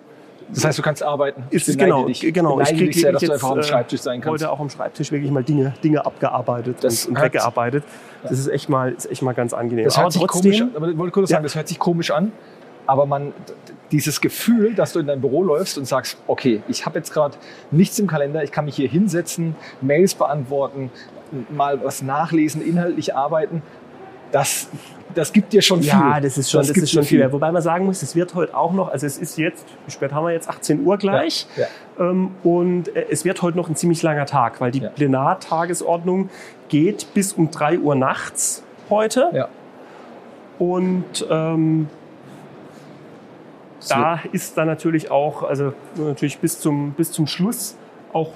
Das 0.51 0.63
heißt, 0.63 0.77
du 0.77 0.81
kannst 0.81 1.03
arbeiten. 1.03 1.43
Ist 1.49 1.67
Ich 1.67 1.77
genau, 1.77 2.05
dich. 2.05 2.21
genau. 2.33 2.55
Beneide 2.55 2.77
krieg 2.77 2.91
dich 2.93 3.01
sehr, 3.01 3.11
dass 3.11 3.21
du 3.21 3.31
einfach 3.33 3.51
am 3.51 3.59
äh, 3.59 3.63
Schreibtisch 3.63 4.01
sein 4.01 4.21
kannst. 4.21 4.43
Heute 4.43 4.51
auch 4.51 4.59
am 4.59 4.69
Schreibtisch 4.69 5.11
wirklich 5.11 5.31
mal 5.31 5.43
Dinge, 5.43 5.73
Dinge 5.83 6.05
abgearbeitet 6.05 6.77
Das 6.81 7.05
und, 7.05 7.17
und 7.17 7.23
weggearbeitet. 7.23 7.83
Das 8.23 8.31
ist 8.39 8.47
echt 8.47 8.69
mal, 8.69 8.91
ist 8.93 9.09
echt 9.11 9.21
mal 9.21 9.33
ganz 9.33 9.53
angenehm. 9.53 9.85
Das 9.85 9.95
Aber 9.95 10.03
hört 10.05 10.13
sich 10.13 10.21
trotzdem, 10.21 10.41
komisch 10.51 10.61
an, 10.61 10.71
aber 10.75 10.87
ich 10.89 10.97
wollte 10.97 11.11
kurz 11.11 11.29
Ja. 11.29 11.35
sagen, 11.35 11.43
das 11.43 11.55
hört 11.55 11.67
sich 11.67 11.79
komisch 11.79 12.11
an, 12.11 12.31
aber 12.85 13.05
man, 13.05 13.33
dieses 13.91 14.21
Gefühl, 14.21 14.73
dass 14.73 14.93
du 14.93 14.99
in 14.99 15.07
dein 15.07 15.19
Büro 15.21 15.43
läufst 15.43 15.77
und 15.77 15.85
sagst, 15.85 16.17
okay, 16.27 16.61
ich 16.69 16.85
habe 16.85 16.97
jetzt 16.99 17.11
gerade 17.13 17.35
nichts 17.71 17.99
im 17.99 18.07
Kalender, 18.07 18.43
ich 18.43 18.51
kann 18.51 18.65
mich 18.65 18.75
hier 18.77 18.87
hinsetzen, 18.89 19.55
Mails 19.81 20.15
beantworten, 20.15 20.91
mal 21.49 21.83
was 21.83 22.01
nachlesen, 22.01 22.61
inhaltlich 22.61 23.15
arbeiten, 23.15 23.61
das, 24.31 24.67
das 25.15 25.31
gibt 25.31 25.53
dir 25.53 25.61
schon 25.61 25.79
viel. 25.79 25.87
Ja, 25.89 26.19
das 26.19 26.37
ist 26.37 26.51
schon, 26.51 26.59
das 26.59 26.73
gibt 26.73 26.83
ist 26.83 26.91
schon 26.91 27.03
viel. 27.03 27.19
wert. 27.19 27.31
Wobei 27.31 27.51
man 27.51 27.61
sagen 27.61 27.85
muss, 27.85 28.01
es 28.03 28.13
wird 28.15 28.35
heute 28.35 28.55
auch 28.57 28.73
noch, 28.73 28.89
also 28.89 29.05
es 29.05 29.17
ist 29.17 29.37
jetzt, 29.37 29.65
wie 29.85 29.91
spät 29.91 30.11
haben 30.11 30.25
wir 30.25 30.33
jetzt? 30.33 30.49
18 30.49 30.85
Uhr 30.85 30.97
gleich. 30.97 31.47
Ja, 31.55 31.67
Ähm, 31.99 32.31
und 32.43 32.93
äh, 32.95 33.05
es 33.09 33.23
wird 33.23 33.41
heute 33.41 33.57
noch 33.57 33.69
ein 33.69 33.75
ziemlich 33.75 34.03
langer 34.03 34.25
Tag, 34.25 34.59
weil 34.59 34.71
die 34.71 34.79
Ja. 34.81 34.89
Plenartagesordnung 34.89 36.29
geht 36.69 37.13
bis 37.13 37.33
um 37.33 37.49
3 37.51 37.79
Uhr 37.79 37.95
nachts 37.95 38.63
heute. 38.89 39.29
Ja. 39.33 39.47
Und 40.59 41.25
ähm, 41.29 41.87
da 43.87 44.19
ist 44.33 44.57
dann 44.57 44.67
natürlich 44.67 45.11
auch, 45.11 45.43
also 45.43 45.71
natürlich 45.95 46.39
bis 46.39 46.59
zum, 46.59 46.91
bis 46.91 47.11
zum 47.11 47.27
Schluss 47.27 47.75
auch 48.11 48.31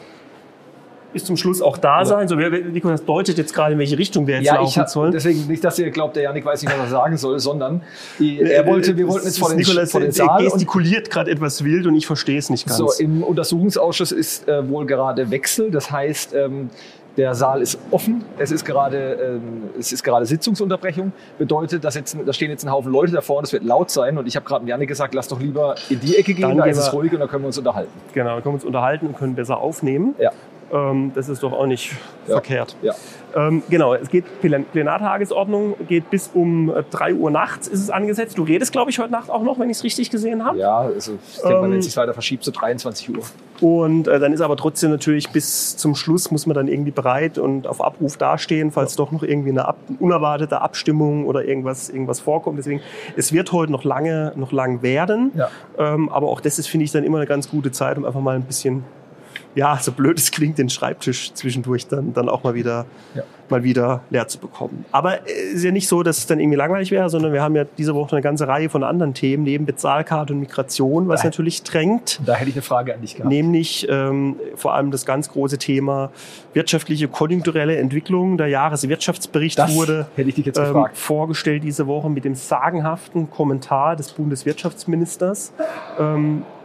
bis 1.13 1.25
zum 1.25 1.37
Schluss 1.37 1.61
auch 1.61 1.77
da 1.77 2.05
sein. 2.05 2.27
So, 2.27 2.35
das 2.35 3.05
deutet 3.05 3.37
jetzt 3.37 3.53
gerade, 3.53 3.73
in 3.73 3.79
welche 3.79 3.97
Richtung 3.97 4.27
wir 4.27 4.35
jetzt 4.35 4.45
Ja, 4.45 4.55
laufen 4.55 4.81
hab, 4.81 4.89
sollen. 4.89 5.11
deswegen 5.11 5.47
nicht, 5.47 5.63
dass 5.63 5.77
ihr 5.79 5.89
glaubt, 5.91 6.15
der 6.15 6.23
Janik 6.23 6.45
weiß 6.45 6.61
nicht, 6.61 6.71
was 6.71 6.85
er 6.85 6.89
sagen 6.89 7.17
soll, 7.17 7.39
sondern 7.39 7.81
er 8.19 8.65
wollte, 8.65 8.95
wir 8.97 9.07
wollten 9.07 9.25
jetzt 9.25 9.39
vor 9.39 9.49
den, 9.49 9.57
Nikolas 9.57 9.91
vor 9.91 10.01
den 10.01 10.09
äh, 10.09 10.13
Saal 10.13 10.43
gestikuliert 10.43 11.09
gerade 11.09 11.31
etwas 11.31 11.63
wild 11.63 11.87
und 11.87 11.95
ich 11.95 12.07
verstehe 12.07 12.37
es 12.37 12.49
nicht 12.49 12.65
ganz. 12.67 12.77
So, 12.77 12.91
im 12.99 13.23
Untersuchungsausschuss 13.23 14.11
ist 14.11 14.47
äh, 14.47 14.67
wohl 14.69 14.85
gerade 14.85 15.29
Wechsel. 15.31 15.71
Das 15.71 15.91
heißt, 15.91 16.33
ähm, 16.33 16.69
der 17.17 17.35
Saal 17.35 17.61
ist 17.61 17.77
offen. 17.91 18.23
Es 18.37 18.51
ist 18.51 18.63
gerade, 18.65 19.41
ähm, 19.41 19.69
es 19.77 19.91
ist 19.91 20.03
gerade 20.03 20.25
Sitzungsunterbrechung. 20.25 21.11
Bedeutet, 21.37 21.83
dass 21.83 21.95
jetzt, 21.95 22.15
da 22.25 22.31
stehen 22.31 22.51
jetzt 22.51 22.63
ein 22.63 22.71
Haufen 22.71 22.91
Leute 22.91 23.11
davor 23.11 23.39
und 23.39 23.43
es 23.43 23.53
wird 23.53 23.63
laut 23.63 23.91
sein. 23.91 24.17
Und 24.17 24.27
ich 24.27 24.35
habe 24.35 24.45
gerade 24.45 24.65
Janik 24.65 24.87
gesagt, 24.87 25.13
lass 25.13 25.27
doch 25.27 25.39
lieber 25.39 25.75
in 25.89 25.99
die 25.99 26.15
Ecke 26.15 26.33
gehen, 26.33 26.47
Dann 26.47 26.57
da 26.57 26.65
ist 26.65 26.77
es 26.77 26.93
ruhig 26.93 27.11
und 27.11 27.19
da 27.19 27.27
können 27.27 27.43
wir 27.43 27.47
uns 27.47 27.57
unterhalten. 27.57 27.91
Genau, 28.13 28.35
dann 28.35 28.43
können 28.43 28.53
wir 28.53 28.57
uns 28.57 28.65
unterhalten 28.65 29.07
und 29.07 29.17
können 29.17 29.35
besser 29.35 29.57
aufnehmen. 29.57 30.15
Ja. 30.19 30.31
Ähm, 30.73 31.11
das 31.15 31.27
ist 31.29 31.43
doch 31.43 31.51
auch 31.53 31.65
nicht 31.65 31.91
Ja. 32.27 32.33
verkehrt. 32.35 32.75
Ja. 32.81 32.93
Ähm, 33.35 33.63
genau, 33.69 33.93
es 33.93 34.09
geht 34.09 34.25
Plen- 34.41 34.65
Plenartagesordnung, 34.65 35.75
geht 35.87 36.09
bis 36.09 36.29
um 36.33 36.69
äh, 36.69 36.83
3 36.91 37.13
Uhr 37.15 37.31
nachts 37.31 37.67
ist 37.67 37.81
es 37.81 37.89
angesetzt. 37.89 38.37
Du 38.37 38.43
redest, 38.43 38.71
glaube 38.71 38.89
ich, 38.91 38.99
heute 38.99 39.11
Nacht 39.11 39.29
auch 39.29 39.43
noch, 39.43 39.59
wenn 39.59 39.69
ich 39.69 39.77
es 39.77 39.83
richtig 39.83 40.09
gesehen 40.09 40.45
habe. 40.45 40.57
Ja, 40.57 40.79
also 40.79 41.13
ich 41.27 41.37
denke 41.41 41.57
mal, 41.59 41.65
Ähm, 41.65 41.71
wenn 41.71 41.79
es 41.79 41.85
sich 41.85 41.97
weiter 41.97 42.13
verschiebt, 42.13 42.43
so 42.43 42.51
23 42.51 43.09
Uhr. 43.09 43.23
Und 43.61 44.07
äh, 44.07 44.19
dann 44.19 44.33
ist 44.33 44.41
aber 44.41 44.57
trotzdem 44.57 44.89
natürlich 44.91 45.29
bis 45.29 45.77
zum 45.77 45.93
Schluss 45.95 46.31
muss 46.31 46.45
man 46.47 46.55
dann 46.55 46.67
irgendwie 46.67 46.91
bereit 46.91 47.37
und 47.37 47.67
auf 47.67 47.81
Abruf 47.81 48.17
dastehen, 48.17 48.71
falls 48.71 48.95
doch 48.95 49.11
noch 49.11 49.23
irgendwie 49.23 49.49
eine 49.51 49.67
ab 49.67 49.77
unerwartete 49.99 50.61
Abstimmung 50.61 51.25
oder 51.25 51.45
irgendwas, 51.45 51.89
irgendwas 51.89 52.19
vorkommt. 52.19 52.57
Deswegen, 52.57 52.81
es 53.17 53.33
wird 53.33 53.51
heute 53.51 53.71
noch 53.71 53.83
lange, 53.83 54.33
noch 54.35 54.51
lang 54.51 54.81
werden. 54.81 55.31
Ja. 55.35 55.49
Ähm, 55.77 56.09
aber 56.09 56.27
auch 56.27 56.41
das 56.41 56.57
ist, 56.59 56.67
finde 56.67 56.85
ich, 56.85 56.91
dann 56.91 57.03
immer 57.03 57.17
eine 57.17 57.27
ganz 57.27 57.49
gute 57.49 57.71
Zeit, 57.71 57.97
um 57.97 58.05
einfach 58.05 58.21
mal 58.21 58.35
ein 58.35 58.43
bisschen, 58.43 58.83
ja, 59.55 59.77
so 59.81 59.91
blöd 59.91 60.17
es 60.17 60.31
klingt, 60.31 60.57
den 60.57 60.69
Schreibtisch 60.69 61.33
zwischendurch 61.33 61.87
dann, 61.87 62.13
dann 62.13 62.29
auch 62.29 62.43
mal 62.43 62.53
wieder, 62.53 62.85
Ja. 63.15 63.23
mal 63.49 63.63
wieder 63.63 64.01
leer 64.09 64.27
zu 64.27 64.39
bekommen. 64.39 64.85
Aber 64.93 65.27
es 65.27 65.55
ist 65.55 65.63
ja 65.63 65.71
nicht 65.71 65.87
so, 65.87 66.03
dass 66.03 66.19
es 66.19 66.27
dann 66.27 66.39
irgendwie 66.39 66.57
langweilig 66.57 66.91
wäre, 66.91 67.09
sondern 67.09 67.33
wir 67.33 67.41
haben 67.41 67.55
ja 67.55 67.65
diese 67.77 67.93
Woche 67.95 68.13
eine 68.15 68.21
ganze 68.21 68.47
Reihe 68.47 68.69
von 68.69 68.83
anderen 68.83 69.13
Themen, 69.13 69.43
neben 69.43 69.65
Bezahlkarte 69.65 70.33
und 70.33 70.39
Migration, 70.39 71.07
was 71.09 71.23
Ja. 71.23 71.27
natürlich 71.27 71.63
drängt. 71.63 72.21
Da 72.25 72.35
hätte 72.35 72.49
ich 72.49 72.55
eine 72.55 72.61
Frage 72.61 72.93
an 72.93 73.01
dich 73.01 73.15
gehabt. 73.15 73.29
Nämlich 73.29 73.87
ähm, 73.89 74.37
vor 74.55 74.73
allem 74.73 74.91
das 74.91 75.05
ganz 75.05 75.29
große 75.29 75.57
Thema 75.57 76.11
wirtschaftliche 76.53 77.07
konjunkturelle 77.09 77.75
Entwicklung. 77.77 78.37
Der 78.37 78.47
Jahreswirtschaftsbericht 78.47 79.57
das 79.59 79.73
wurde 79.75 80.07
ähm, 80.17 80.85
vorgestellt 80.93 81.63
diese 81.63 81.87
Woche 81.87 82.09
mit 82.09 82.23
dem 82.25 82.35
sagenhaften 82.35 83.29
Kommentar 83.29 83.95
des 83.95 84.11
Bundeswirtschaftsministers. 84.13 85.51
Ähm, 85.99 86.43
äh, 86.43 86.60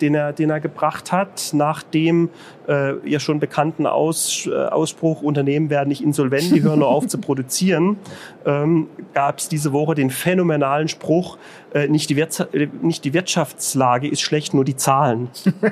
den 0.00 0.14
er, 0.14 0.32
den 0.32 0.50
er 0.50 0.60
gebracht 0.60 1.12
hat, 1.12 1.50
nach 1.52 1.82
dem 1.82 2.28
äh, 2.68 2.94
ja 3.08 3.18
schon 3.20 3.40
bekannten 3.40 3.86
Aus, 3.86 4.46
äh, 4.46 4.54
Ausspruch, 4.54 5.22
Unternehmen 5.22 5.70
werden 5.70 5.88
nicht 5.88 6.02
insolvent, 6.02 6.50
die 6.54 6.62
hören 6.62 6.78
nur 6.80 6.88
auf 6.88 7.06
zu 7.06 7.18
produzieren, 7.18 7.98
ähm, 8.46 8.88
gab 9.12 9.38
es 9.38 9.48
diese 9.48 9.72
Woche 9.72 9.94
den 9.94 10.10
phänomenalen 10.10 10.88
Spruch, 10.88 11.38
äh, 11.72 11.88
nicht, 11.88 12.10
die 12.10 12.16
Wirza 12.16 12.46
äh, 12.52 12.68
nicht 12.82 13.04
die 13.04 13.14
Wirtschaftslage 13.14 14.08
ist 14.08 14.20
schlecht, 14.20 14.54
nur 14.54 14.64
die 14.64 14.76
Zahlen. 14.76 15.28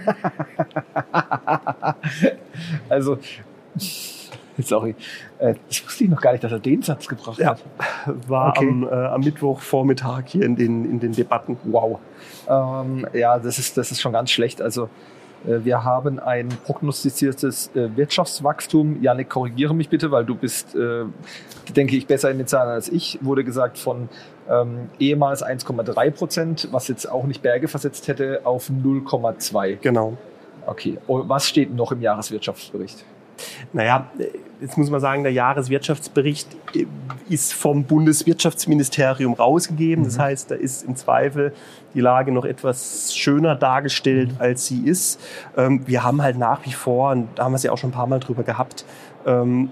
Also, 2.88 3.18
sorry, 4.58 4.94
äh, 5.38 5.54
ich 5.68 5.84
wusste 5.84 6.04
noch 6.04 6.20
gar 6.20 6.32
nicht, 6.32 6.44
dass 6.44 6.52
er 6.52 6.58
den 6.58 6.82
Satz 6.82 7.08
gebracht 7.08 7.38
Ja. 7.38 7.50
hat. 7.50 7.62
War 8.28 8.50
Okay. 8.50 8.68
am, 8.68 8.86
äh, 8.86 8.90
am 8.90 9.20
Mittwochvormittag 9.22 10.24
hier 10.26 10.44
in 10.44 10.56
den, 10.56 10.84
in 10.84 11.00
den 11.00 11.12
Debatten. 11.12 11.56
Wow. 11.64 11.98
Ähm, 12.52 13.06
ja, 13.12 13.38
das 13.38 13.58
ist, 13.58 13.76
das 13.76 13.90
ist 13.90 14.00
schon 14.00 14.12
ganz 14.12 14.30
schlecht. 14.30 14.60
Also 14.60 14.88
äh, 15.46 15.64
wir 15.64 15.84
haben 15.84 16.18
ein 16.18 16.48
prognostiziertes 16.48 17.70
äh, 17.74 17.96
Wirtschaftswachstum. 17.96 19.02
Janik, 19.02 19.28
korrigiere 19.28 19.74
mich 19.74 19.88
bitte, 19.88 20.10
weil 20.10 20.24
du 20.24 20.34
bist, 20.34 20.74
äh, 20.74 21.04
denke 21.74 21.96
ich, 21.96 22.06
besser 22.06 22.30
in 22.30 22.38
den 22.38 22.46
Zahlen 22.46 22.70
als 22.70 22.88
ich. 22.88 23.18
Wurde 23.22 23.44
gesagt 23.44 23.78
von 23.78 24.08
ähm, 24.50 24.90
ehemals 24.98 25.44
1,3 25.44 26.10
Prozent, 26.10 26.68
was 26.72 26.88
jetzt 26.88 27.10
auch 27.10 27.24
nicht 27.24 27.42
Berge 27.42 27.68
versetzt 27.68 28.08
hätte, 28.08 28.40
auf 28.44 28.68
0,2. 28.68 29.76
Genau. 29.76 30.16
Okay. 30.66 30.98
Und 31.06 31.28
was 31.28 31.48
steht 31.48 31.74
noch 31.74 31.92
im 31.92 32.02
Jahreswirtschaftsbericht? 32.02 33.04
Naja, 33.72 34.10
jetzt 34.60 34.76
muss 34.78 34.90
man 34.90 35.00
sagen, 35.00 35.22
der 35.22 35.32
Jahreswirtschaftsbericht 35.32 36.48
äh, 36.74 36.86
ist 37.28 37.52
vom 37.54 37.84
Bundeswirtschaftsministerium 37.84 39.34
rausgegeben. 39.34 40.04
Das 40.04 40.18
heißt, 40.18 40.50
da 40.50 40.54
ist 40.54 40.84
im 40.84 40.96
Zweifel 40.96 41.52
die 41.94 42.00
Lage 42.00 42.32
noch 42.32 42.44
etwas 42.44 43.14
schöner 43.14 43.54
dargestellt, 43.54 44.30
als 44.38 44.66
sie 44.66 44.82
ist. 44.86 45.20
Ähm, 45.56 45.82
Wir 45.86 46.02
haben 46.02 46.22
halt 46.22 46.38
nach 46.38 46.64
wie 46.64 46.72
vor, 46.72 47.12
und 47.12 47.28
da 47.36 47.44
haben 47.44 47.52
wir 47.52 47.56
es 47.56 47.62
ja 47.62 47.72
auch 47.72 47.78
schon 47.78 47.90
ein 47.90 47.94
paar 47.94 48.06
Mal 48.06 48.20
drüber 48.20 48.42
gehabt, 48.42 48.84
ähm, 49.26 49.70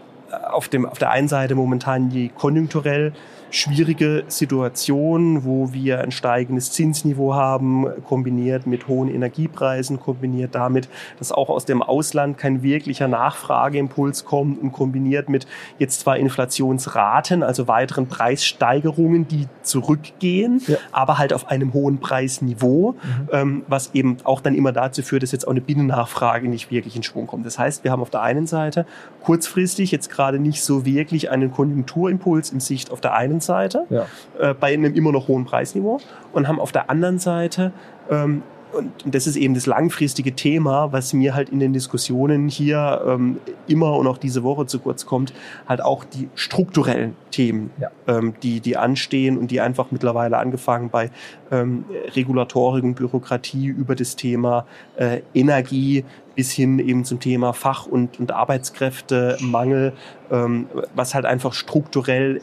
auf, 0.50 0.68
dem, 0.68 0.86
auf 0.86 0.98
der 0.98 1.10
einen 1.10 1.28
Seite 1.28 1.54
momentan 1.54 2.08
die 2.10 2.28
konjunkturell 2.28 3.12
schwierige 3.50 4.24
Situation, 4.28 5.44
wo 5.44 5.72
wir 5.72 6.00
ein 6.00 6.10
steigendes 6.10 6.72
Zinsniveau 6.72 7.34
haben, 7.34 7.86
kombiniert 8.04 8.66
mit 8.66 8.88
hohen 8.88 9.08
Energiepreisen, 9.08 10.00
kombiniert 10.00 10.54
damit, 10.54 10.88
dass 11.18 11.32
auch 11.32 11.48
aus 11.48 11.64
dem 11.64 11.82
Ausland 11.82 12.38
kein 12.38 12.62
wirklicher 12.62 13.08
Nachfrageimpuls 13.08 14.24
kommt 14.24 14.60
und 14.62 14.72
kombiniert 14.72 15.28
mit 15.28 15.46
jetzt 15.78 16.00
zwar 16.00 16.16
Inflationsraten, 16.16 17.42
also 17.42 17.68
weiteren 17.68 18.06
Preissteigerungen, 18.06 19.26
die 19.28 19.46
zurückgehen, 19.62 20.60
Ja. 20.66 20.76
aber 20.92 21.18
halt 21.18 21.32
auf 21.32 21.48
einem 21.48 21.72
hohen 21.72 21.98
Preisniveau, 21.98 22.94
ähm, 23.32 23.62
was 23.68 23.90
eben 23.94 24.18
auch 24.24 24.40
dann 24.40 24.54
immer 24.54 24.72
dazu 24.72 25.02
führt, 25.02 25.22
dass 25.22 25.32
jetzt 25.32 25.46
auch 25.46 25.50
eine 25.52 25.60
Binnennachfrage 25.60 26.48
nicht 26.48 26.70
wirklich 26.70 26.96
in 26.96 27.02
Schwung 27.02 27.26
kommt. 27.26 27.46
Das 27.46 27.58
heißt, 27.58 27.84
wir 27.84 27.90
haben 27.90 28.02
auf 28.02 28.10
der 28.10 28.22
einen 28.22 28.46
Seite 28.46 28.86
kurzfristig 29.22 29.90
jetzt 29.90 30.10
gerade 30.10 30.38
nicht 30.38 30.62
so 30.62 30.84
wirklich 30.84 31.30
einen 31.30 31.52
Konjunkturimpuls 31.52 32.50
in 32.50 32.60
Sicht 32.60 32.90
auf 32.90 33.00
der 33.00 33.14
einen 33.14 33.39
Seite, 33.40 33.86
Ja. 33.90 34.06
äh, 34.38 34.54
bei 34.54 34.72
einem 34.72 34.94
immer 34.94 35.12
noch 35.12 35.28
hohen 35.28 35.44
Preisniveau 35.44 35.98
und 36.32 36.48
haben 36.48 36.60
auf 36.60 36.72
der 36.72 36.90
anderen 36.90 37.18
Seite 37.18 37.72
ähm, 38.10 38.42
und 38.72 39.04
und 39.04 39.16
das 39.16 39.26
ist 39.26 39.34
eben 39.34 39.54
das 39.54 39.66
langfristige 39.66 40.36
Thema, 40.36 40.92
was 40.92 41.12
mir 41.12 41.34
halt 41.34 41.48
in 41.48 41.58
den 41.58 41.72
Diskussionen 41.72 42.46
hier 42.48 43.02
ähm, 43.04 43.38
immer 43.66 43.96
und 43.96 44.06
auch 44.06 44.16
diese 44.16 44.44
Woche 44.44 44.64
zu 44.66 44.78
kurz 44.78 45.06
kommt, 45.06 45.32
halt 45.68 45.82
auch 45.82 46.04
die 46.04 46.28
strukturellen 46.36 47.16
Themen, 47.32 47.70
Ja. 47.80 47.90
ähm, 48.06 48.34
die, 48.44 48.60
die 48.60 48.76
anstehen 48.76 49.38
und 49.38 49.50
die 49.50 49.60
einfach 49.60 49.90
mittlerweile 49.90 50.38
angefangen 50.38 50.88
bei 50.88 51.10
ähm, 51.50 51.84
Regulatorik 52.14 52.84
und 52.84 52.94
Bürokratie 52.94 53.66
über 53.66 53.96
das 53.96 54.14
Thema 54.14 54.66
äh, 54.96 55.22
Energie 55.34 56.04
bis 56.36 56.52
hin 56.52 56.78
eben 56.78 57.04
zum 57.04 57.18
Thema 57.18 57.52
Fach- 57.52 57.86
und, 57.86 58.20
und 58.20 58.30
Arbeitskräftemangel, 58.30 59.92
ähm, 60.30 60.66
was 60.94 61.14
halt 61.14 61.24
einfach 61.26 61.54
strukturell 61.54 62.40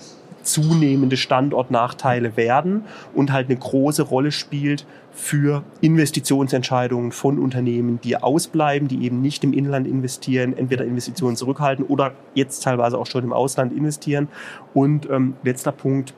zunehmende 0.47 1.17
Standortnachteile 1.17 2.37
werden 2.37 2.85
und 3.13 3.31
halt 3.31 3.49
eine 3.49 3.57
große 3.57 4.03
Rolle 4.03 4.31
spielt 4.31 4.85
für 5.11 5.63
Investitionsentscheidungen 5.81 7.11
von 7.11 7.39
Unternehmen, 7.39 7.99
die 8.03 8.15
ausbleiben, 8.17 8.87
die 8.87 9.03
eben 9.03 9.21
nicht 9.21 9.43
im 9.43 9.51
Inland 9.51 9.87
investieren, 9.87 10.55
entweder 10.55 10.85
Investitionen 10.85 11.35
zurückhalten 11.35 11.85
oder 11.85 12.13
jetzt 12.33 12.63
teilweise 12.63 12.97
auch 12.97 13.07
schon 13.07 13.23
im 13.23 13.33
Ausland 13.33 13.73
investieren. 13.73 14.27
Und 14.73 15.09
ähm, 15.09 15.35
letzter 15.43 15.71
Punkt, 15.71 16.13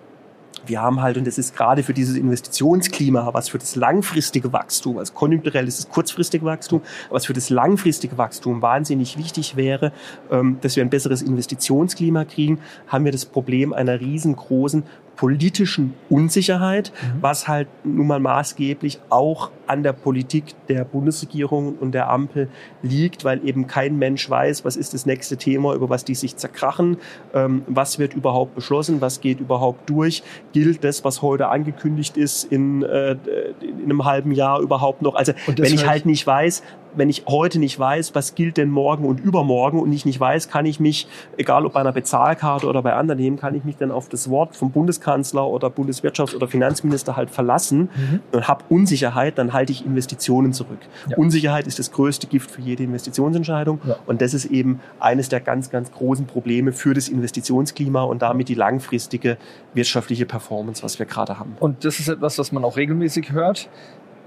wir 0.65 0.81
haben 0.81 1.01
halt, 1.01 1.17
und 1.17 1.25
das 1.25 1.37
ist 1.37 1.55
gerade 1.55 1.83
für 1.83 1.93
dieses 1.93 2.15
Investitionsklima, 2.15 3.33
was 3.33 3.49
für 3.49 3.57
das 3.57 3.75
langfristige 3.75 4.51
Wachstum, 4.53 4.97
also 4.97 5.13
konjunkturell 5.13 5.67
ist 5.67 5.79
es 5.79 5.89
kurzfristige 5.89 6.45
Wachstum, 6.45 6.81
was 7.09 7.25
für 7.25 7.33
das 7.33 7.49
langfristige 7.49 8.17
Wachstum 8.17 8.61
wahnsinnig 8.61 9.17
wichtig 9.17 9.55
wäre, 9.55 9.91
ähm, 10.31 10.57
dass 10.61 10.75
wir 10.75 10.83
ein 10.83 10.89
besseres 10.89 11.21
Investitionsklima 11.21 12.25
kriegen, 12.25 12.59
haben 12.87 13.05
wir 13.05 13.11
das 13.11 13.25
Problem 13.25 13.73
einer 13.73 13.99
riesengroßen 13.99 14.83
politischen 15.19 15.95
Unsicherheit, 16.09 16.93
mhm. 16.93 17.21
was 17.21 17.49
halt 17.49 17.67
nun 17.83 18.07
mal 18.07 18.21
maßgeblich 18.21 19.01
auch 19.09 19.51
an 19.67 19.83
der 19.83 19.91
Politik 19.91 20.55
der 20.69 20.85
Bundesregierung 20.85 21.75
und 21.77 21.91
der 21.91 22.09
Ampel 22.09 22.47
liegt, 22.83 23.25
weil 23.25 23.45
eben 23.45 23.67
kein 23.67 23.97
Mensch 23.97 24.29
weiß, 24.29 24.63
was 24.63 24.77
ist 24.77 24.93
das 24.93 25.05
nächste 25.05 25.35
Thema, 25.35 25.75
über 25.75 25.89
was 25.89 26.05
die 26.05 26.15
sich 26.15 26.37
zerkrachen, 26.37 26.99
ähm, 27.33 27.63
was 27.67 27.99
wird 27.99 28.13
überhaupt 28.13 28.55
beschlossen, 28.55 29.01
was 29.01 29.19
geht 29.19 29.41
überhaupt 29.41 29.89
durch, 29.89 30.23
gilt 30.53 30.85
das, 30.85 31.03
was 31.03 31.21
heute 31.21 31.49
angekündigt 31.49 32.15
ist, 32.15 32.45
in, 32.45 32.83
äh, 32.83 33.17
in 33.59 33.83
einem 33.83 34.05
halben 34.05 34.31
Jahr 34.31 34.61
überhaupt 34.61 35.01
noch. 35.01 35.15
Also 35.15 35.33
wenn 35.47 35.73
ich 35.73 35.85
halt 35.85 36.05
nicht 36.05 36.25
weiß, 36.25 36.63
wenn 36.95 37.09
ich 37.09 37.23
heute 37.27 37.59
nicht 37.59 37.77
weiß, 37.77 38.15
was 38.15 38.35
gilt 38.35 38.57
denn 38.57 38.69
morgen 38.69 39.05
und 39.05 39.19
übermorgen 39.19 39.79
und 39.79 39.91
ich 39.91 40.05
nicht 40.05 40.19
weiß, 40.19 40.49
kann 40.49 40.65
ich 40.65 40.79
mich, 40.79 41.07
egal 41.37 41.65
ob 41.65 41.73
bei 41.73 41.79
einer 41.79 41.91
Bezahlkarte 41.91 42.67
oder 42.67 42.81
bei 42.81 42.93
anderen 42.93 43.19
Themen, 43.19 43.37
kann 43.37 43.55
ich 43.55 43.63
mich 43.63 43.77
dann 43.77 43.91
auf 43.91 44.09
das 44.09 44.29
Wort 44.29 44.55
vom 44.55 44.71
Bundeskanzler 44.71 45.47
oder 45.47 45.67
Bundeswirtschafts- 45.67 46.35
oder 46.35 46.47
Finanzminister 46.47 47.15
halt 47.15 47.29
verlassen 47.29 47.89
mhm. 47.95 48.19
und 48.31 48.47
habe 48.47 48.63
Unsicherheit, 48.69 49.37
dann 49.37 49.53
halte 49.53 49.71
ich 49.71 49.85
Investitionen 49.85 50.53
zurück. 50.53 50.79
Ja. 51.09 51.17
Unsicherheit 51.17 51.67
ist 51.67 51.79
das 51.79 51.91
größte 51.91 52.27
Gift 52.27 52.51
für 52.51 52.61
jede 52.61 52.83
Investitionsentscheidung 52.83 53.79
ja. 53.85 53.95
und 54.05 54.21
das 54.21 54.33
ist 54.33 54.45
eben 54.45 54.79
eines 54.99 55.29
der 55.29 55.39
ganz, 55.39 55.69
ganz 55.69 55.91
großen 55.91 56.25
Probleme 56.25 56.71
für 56.73 56.93
das 56.93 57.09
Investitionsklima 57.09 58.03
und 58.03 58.21
damit 58.21 58.49
die 58.49 58.55
langfristige 58.55 59.37
wirtschaftliche 59.73 60.25
Performance, 60.25 60.83
was 60.83 60.99
wir 60.99 61.05
gerade 61.05 61.39
haben. 61.39 61.55
Und 61.59 61.85
das 61.85 61.99
ist 61.99 62.07
etwas, 62.07 62.37
was 62.37 62.51
man 62.51 62.63
auch 62.63 62.77
regelmäßig 62.77 63.31
hört 63.31 63.69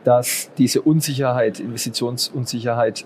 dass 0.04 0.50
diese 0.58 0.82
Unsicherheit, 0.82 1.60
Investitionsunsicherheit, 1.60 3.04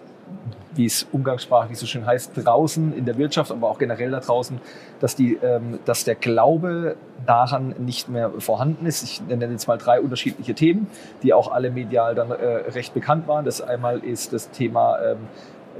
wie 0.74 0.86
es 0.86 1.06
umgangssprachlich 1.10 1.78
so 1.78 1.86
schön 1.86 2.06
heißt, 2.06 2.32
draußen 2.34 2.92
in 2.96 3.06
der 3.06 3.16
Wirtschaft, 3.16 3.50
aber 3.50 3.70
auch 3.70 3.78
generell 3.78 4.10
da 4.10 4.20
draußen, 4.20 4.60
dass, 5.00 5.16
die, 5.16 5.34
ähm, 5.42 5.78
dass 5.84 6.04
der 6.04 6.14
Glaube 6.14 6.96
daran 7.24 7.74
nicht 7.78 8.08
mehr 8.08 8.30
vorhanden 8.38 8.86
ist. 8.86 9.02
Ich 9.02 9.22
nenne 9.26 9.46
jetzt 9.46 9.66
mal 9.68 9.78
drei 9.78 10.00
unterschiedliche 10.00 10.54
Themen, 10.54 10.86
die 11.22 11.32
auch 11.32 11.50
alle 11.50 11.70
medial 11.70 12.14
dann 12.14 12.30
äh, 12.30 12.34
recht 12.34 12.94
bekannt 12.94 13.26
waren. 13.26 13.44
Das 13.44 13.60
einmal 13.60 14.00
ist 14.00 14.32
das 14.32 14.50
Thema 14.50 14.98
ähm, 15.02 15.18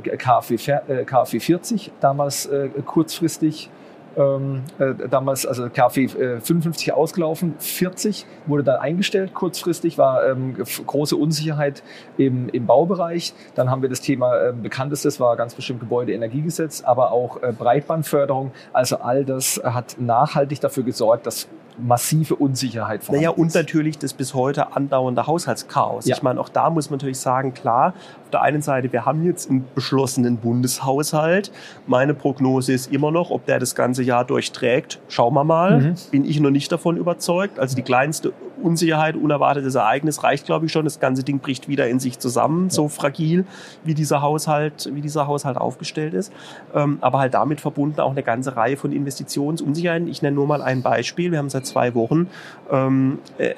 KfW, 0.02 0.54
äh, 0.88 1.04
KfW 1.04 1.40
40, 1.40 1.92
damals 2.00 2.46
äh, 2.46 2.70
kurzfristig 2.85 3.70
ähm, 4.16 4.62
äh, 4.78 5.08
damals, 5.08 5.46
also 5.46 5.68
KfW 5.68 6.04
äh, 6.04 6.40
55 6.40 6.92
ausgelaufen, 6.92 7.54
40 7.58 8.26
wurde 8.46 8.64
dann 8.64 8.80
eingestellt 8.80 9.35
kurzfristig, 9.35 9.99
war 9.99 10.26
ähm, 10.26 10.56
große 10.87 11.16
Unsicherheit 11.16 11.82
im, 12.16 12.49
im 12.49 12.66
Baubereich. 12.66 13.35
Dann 13.54 13.70
haben 13.70 13.82
wir 13.82 13.88
das 13.88 14.00
Thema 14.00 14.37
äh, 14.37 14.52
bekanntestes, 14.52 15.20
war 15.20 15.37
ganz 15.37 15.54
bestimmt 15.54 15.80
Gebäudeenergiegesetz, 15.80 16.82
aber 16.82 17.12
auch 17.12 17.42
äh, 17.42 17.52
Breitbandförderung. 17.52 18.52
Also 18.73 18.96
all 18.96 19.25
das 19.25 19.61
hat 19.62 19.96
nachhaltig 19.99 20.61
dafür 20.61 20.82
gesorgt, 20.82 21.26
dass 21.26 21.49
massive 21.78 22.37
Unsicherheit 22.37 23.04
vorhanden 23.04 23.25
Naja, 23.25 23.37
und 23.37 23.54
natürlich 23.54 23.99
das 23.99 24.14
bis 24.14 24.35
heute 24.35 24.75
andauernde 24.75 25.26
Haushaltschaos. 25.26 26.06
Ja. 26.06 26.16
Ich 26.16 26.23
meine, 26.23 26.40
auch 26.40 26.49
da 26.49 26.70
muss 26.70 26.90
man 26.90 26.99
natürlich 26.99 27.18
sagen, 27.18 27.54
klar, 27.54 27.94
auf 28.26 28.30
der 28.30 28.42
einen 28.42 28.61
Seite, 28.61 28.92
wir 28.92 29.06
haben 29.06 29.25
jetzt 29.25 29.49
einen 29.49 29.64
beschlossenen 29.76 30.38
Bundeshaushalt. 30.38 31.52
Meine 31.87 32.12
Prognose 32.12 32.73
ist 32.73 32.92
immer 32.92 33.12
noch, 33.12 33.30
ob 33.30 33.47
der 33.47 33.61
das 33.61 33.76
ganze 33.76 34.02
Jahr 34.02 34.25
durchträgt. 34.25 34.99
Schauen 35.09 35.33
wir 35.35 35.45
mal. 35.45 35.80
Mhm. 35.80 35.95
Bin 36.11 36.25
ich 36.25 36.40
noch 36.40 36.50
nicht 36.50 36.73
davon 36.73 36.97
überzeugt. 36.97 37.61
Also 37.61 37.76
die 37.76 37.83
kleinste 37.83 38.33
Unsicherheit, 38.66 39.16
unerwartetes 39.16 39.76
Ereignis 39.76 40.23
reicht, 40.25 40.46
glaube 40.46 40.66
ich, 40.66 40.73
schon. 40.73 40.85
Das 40.85 41.00
ganze 41.00 41.23
Ding 41.23 41.38
bricht 41.38 41.68
wieder 41.68 41.88
in 41.88 42.00
sich 42.00 42.18
zusammen, 42.18 42.68
so 42.68 42.88
fragil, 42.88 43.46
wie 43.85 43.94
dieser 43.94 44.23
Haushalt, 44.23 44.90
wie 44.92 45.00
dieser 45.00 45.26
Haushalt 45.26 45.56
aufgestellt 45.56 46.14
ist. 46.14 46.32
Ähm, 46.75 46.99
aber 47.00 47.20
halt 47.20 47.35
damit 47.35 47.61
verbunden 47.61 48.00
auch 48.00 48.11
eine 48.11 48.23
ganze 48.23 48.56
Reihe 48.56 48.76
von 48.76 48.92
Investitionsunsicherheiten. 48.92 50.08
Ich 50.08 50.20
nenne 50.20 50.35
nur 50.35 50.46
mal 50.46 50.62
ein 50.62 50.82
Beispiel. 50.82 51.30
Wir 51.30 51.38
haben 51.38 51.49
seit 51.49 51.64
zwei 51.64 51.94
Wochen 51.94 52.28
ähm, 52.70 53.20
äh, 53.38 53.54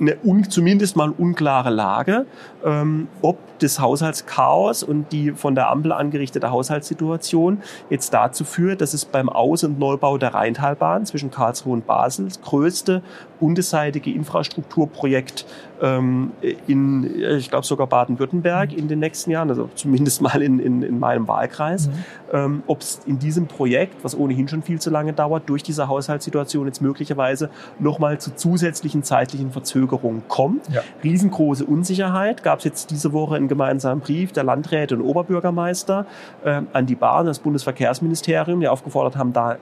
eine 0.00 0.16
un, 0.24 0.48
zumindest 0.48 0.96
mal 0.96 1.10
unklare 1.10 1.70
Lage, 1.70 2.26
ähm, 2.64 3.08
ob 3.22 3.38
das 3.58 3.80
Haushaltschaos 3.80 4.82
und 4.82 5.12
die 5.12 5.32
von 5.32 5.54
der 5.54 5.70
Ampel 5.70 5.92
angerichtete 5.92 6.50
Haushaltssituation 6.50 7.62
jetzt 7.88 8.12
dazu 8.12 8.44
führt, 8.44 8.80
dass 8.80 8.92
es 8.94 9.04
beim 9.04 9.28
Aus- 9.28 9.64
und 9.64 9.78
Neubau 9.78 10.18
der 10.18 10.34
Rheintalbahn 10.34 11.06
zwischen 11.06 11.30
Karlsruhe 11.30 11.74
und 11.74 11.86
Basel 11.86 12.26
das 12.26 12.40
größte 12.40 13.02
bundesseitige 13.38 14.10
Infrastrukturprojekt 14.10 15.46
ähm, 15.82 16.32
in, 16.66 17.20
ich 17.20 17.50
glaube 17.50 17.66
sogar 17.66 17.86
Baden-Württemberg 17.86 18.72
in 18.72 18.88
den 18.88 18.98
nächsten 18.98 19.30
Jahren, 19.30 19.50
also 19.50 19.68
zumindest 19.74 20.22
mal 20.22 20.42
in, 20.42 20.58
in, 20.58 20.82
in 20.82 20.98
meinem 20.98 21.28
Wahlkreis, 21.28 21.88
mhm. 21.88 21.92
ähm, 22.32 22.62
ob 22.66 22.80
es 22.80 23.00
in 23.06 23.18
diesem 23.18 23.46
Projekt, 23.46 24.02
was 24.02 24.16
ohnehin 24.16 24.48
schon 24.48 24.62
viel 24.62 24.80
zu 24.80 24.90
lange 24.90 25.12
dauert, 25.12 25.48
durch 25.48 25.62
diese 25.62 25.88
Haushaltssituation 25.88 26.66
jetzt 26.66 26.80
möglicherweise 26.80 27.50
nochmal 27.78 28.18
zu 28.18 28.34
zusätzlichen 28.34 29.02
zeitlichen 29.02 29.50
Verzögerungen 29.52 30.22
kommt. 30.28 30.68
Ja. 30.72 30.82
Riesengroße 31.02 31.64
Unsicherheit 31.64 32.42
gab 32.42 32.60
es 32.60 32.64
jetzt 32.64 32.90
diese 32.90 33.12
Woche 33.12 33.36
einen 33.36 33.48
gemeinsamen 33.48 34.00
Brief 34.00 34.32
der 34.32 34.44
Landräte 34.44 34.96
und 34.96 35.02
Oberbürgermeister 35.02 36.06
äh, 36.44 36.62
an 36.72 36.86
die 36.86 36.94
Bahn, 36.94 37.26
das 37.26 37.38
Bundesverkehrsministerium, 37.38 38.60
die 38.60 38.68
aufgefordert 38.68 39.16
haben, 39.16 39.32
da 39.32 39.56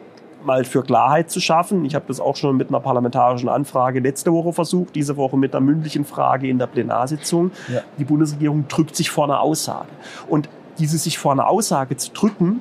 mal 0.44 0.64
für 0.64 0.82
Klarheit 0.82 1.30
zu 1.30 1.40
schaffen. 1.40 1.84
Ich 1.84 1.94
habe 1.94 2.04
das 2.08 2.20
auch 2.20 2.36
schon 2.36 2.56
mit 2.56 2.68
einer 2.68 2.80
parlamentarischen 2.80 3.48
Anfrage 3.48 4.00
letzte 4.00 4.32
Woche 4.32 4.52
versucht, 4.52 4.94
diese 4.94 5.16
Woche 5.16 5.36
mit 5.36 5.54
einer 5.54 5.64
mündlichen 5.64 6.04
Frage 6.04 6.48
in 6.48 6.58
der 6.58 6.66
Plenarsitzung. 6.66 7.50
Ja. 7.72 7.82
Die 7.98 8.04
Bundesregierung 8.04 8.66
drückt 8.68 8.96
sich 8.96 9.10
vor 9.10 9.24
einer 9.24 9.40
Aussage. 9.40 9.88
Und 10.28 10.48
diese 10.78 10.98
sich 10.98 11.18
vor 11.18 11.32
einer 11.32 11.48
Aussage 11.48 11.96
zu 11.96 12.12
drücken, 12.12 12.60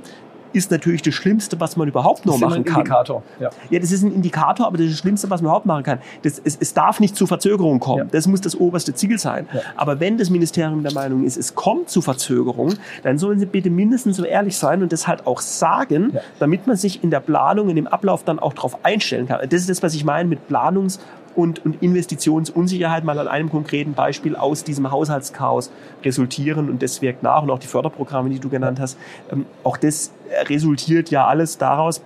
ist 0.53 0.71
natürlich 0.71 1.01
das 1.01 1.13
Schlimmste, 1.13 1.59
was 1.59 1.75
man 1.75 1.87
überhaupt 1.87 2.25
nur 2.25 2.37
machen 2.37 2.63
kann. 2.63 2.63
Das 2.63 2.71
ist 2.71 2.75
ein 2.75 2.81
Indikator. 2.81 3.23
Ja. 3.39 3.49
ja, 3.69 3.79
das 3.79 3.91
ist 3.91 4.03
ein 4.03 4.13
Indikator, 4.13 4.67
aber 4.67 4.77
das 4.77 4.87
ist 4.87 4.93
das 4.93 4.99
Schlimmste, 4.99 5.29
was 5.29 5.41
man 5.41 5.49
überhaupt 5.49 5.65
machen 5.65 5.83
kann. 5.83 5.99
Das, 6.21 6.41
es, 6.43 6.57
es 6.59 6.73
darf 6.73 6.99
nicht 6.99 7.15
zu 7.15 7.27
Verzögerungen 7.27 7.79
kommen. 7.79 7.99
Ja. 7.99 8.05
Das 8.05 8.27
muss 8.27 8.41
das 8.41 8.55
oberste 8.55 8.93
Ziel 8.93 9.19
sein. 9.19 9.47
Ja. 9.53 9.61
Aber 9.75 9.99
wenn 9.99 10.17
das 10.17 10.29
Ministerium 10.29 10.83
der 10.83 10.93
Meinung 10.93 11.23
ist, 11.23 11.37
es 11.37 11.55
kommt 11.55 11.89
zu 11.89 12.01
Verzögerungen, 12.01 12.77
dann 13.03 13.17
sollen 13.17 13.39
sie 13.39 13.45
bitte 13.45 13.69
mindestens 13.69 14.17
so 14.17 14.23
ehrlich 14.23 14.57
sein 14.57 14.81
und 14.81 14.91
das 14.91 15.07
halt 15.07 15.27
auch 15.27 15.41
sagen, 15.41 16.17
damit 16.39 16.67
man 16.67 16.77
sich 16.77 17.03
in 17.03 17.09
der 17.09 17.19
Planung, 17.19 17.69
in 17.69 17.75
dem 17.75 17.87
Ablauf 17.87 18.23
dann 18.23 18.39
auch 18.39 18.53
darauf 18.53 18.83
einstellen 18.85 19.27
kann. 19.27 19.39
Das 19.49 19.61
ist 19.61 19.69
das, 19.69 19.83
was 19.83 19.93
ich 19.93 20.05
meine 20.05 20.29
mit 20.29 20.47
Planungs- 20.49 20.99
und, 21.35 21.65
und 21.65 21.81
Investitionsunsicherheit 21.81 23.03
mal 23.03 23.17
an 23.19 23.27
einem 23.27 23.49
konkreten 23.49 23.93
Beispiel 23.93 24.35
aus 24.35 24.63
diesem 24.63 24.91
Haushaltschaos 24.91 25.71
resultieren. 26.03 26.69
Und 26.69 26.81
das 26.81 27.01
wirkt 27.01 27.23
nach. 27.23 27.43
Und 27.43 27.51
auch 27.51 27.59
die 27.59 27.67
Förderprogramme, 27.67 28.29
die 28.29 28.39
du 28.39 28.49
genannt 28.49 28.79
hast, 28.79 28.97
ähm, 29.31 29.45
auch 29.63 29.77
das 29.77 30.11
resultiert 30.47 31.09
ja 31.09 31.27
alles 31.27 31.57
daraus, 31.57 32.01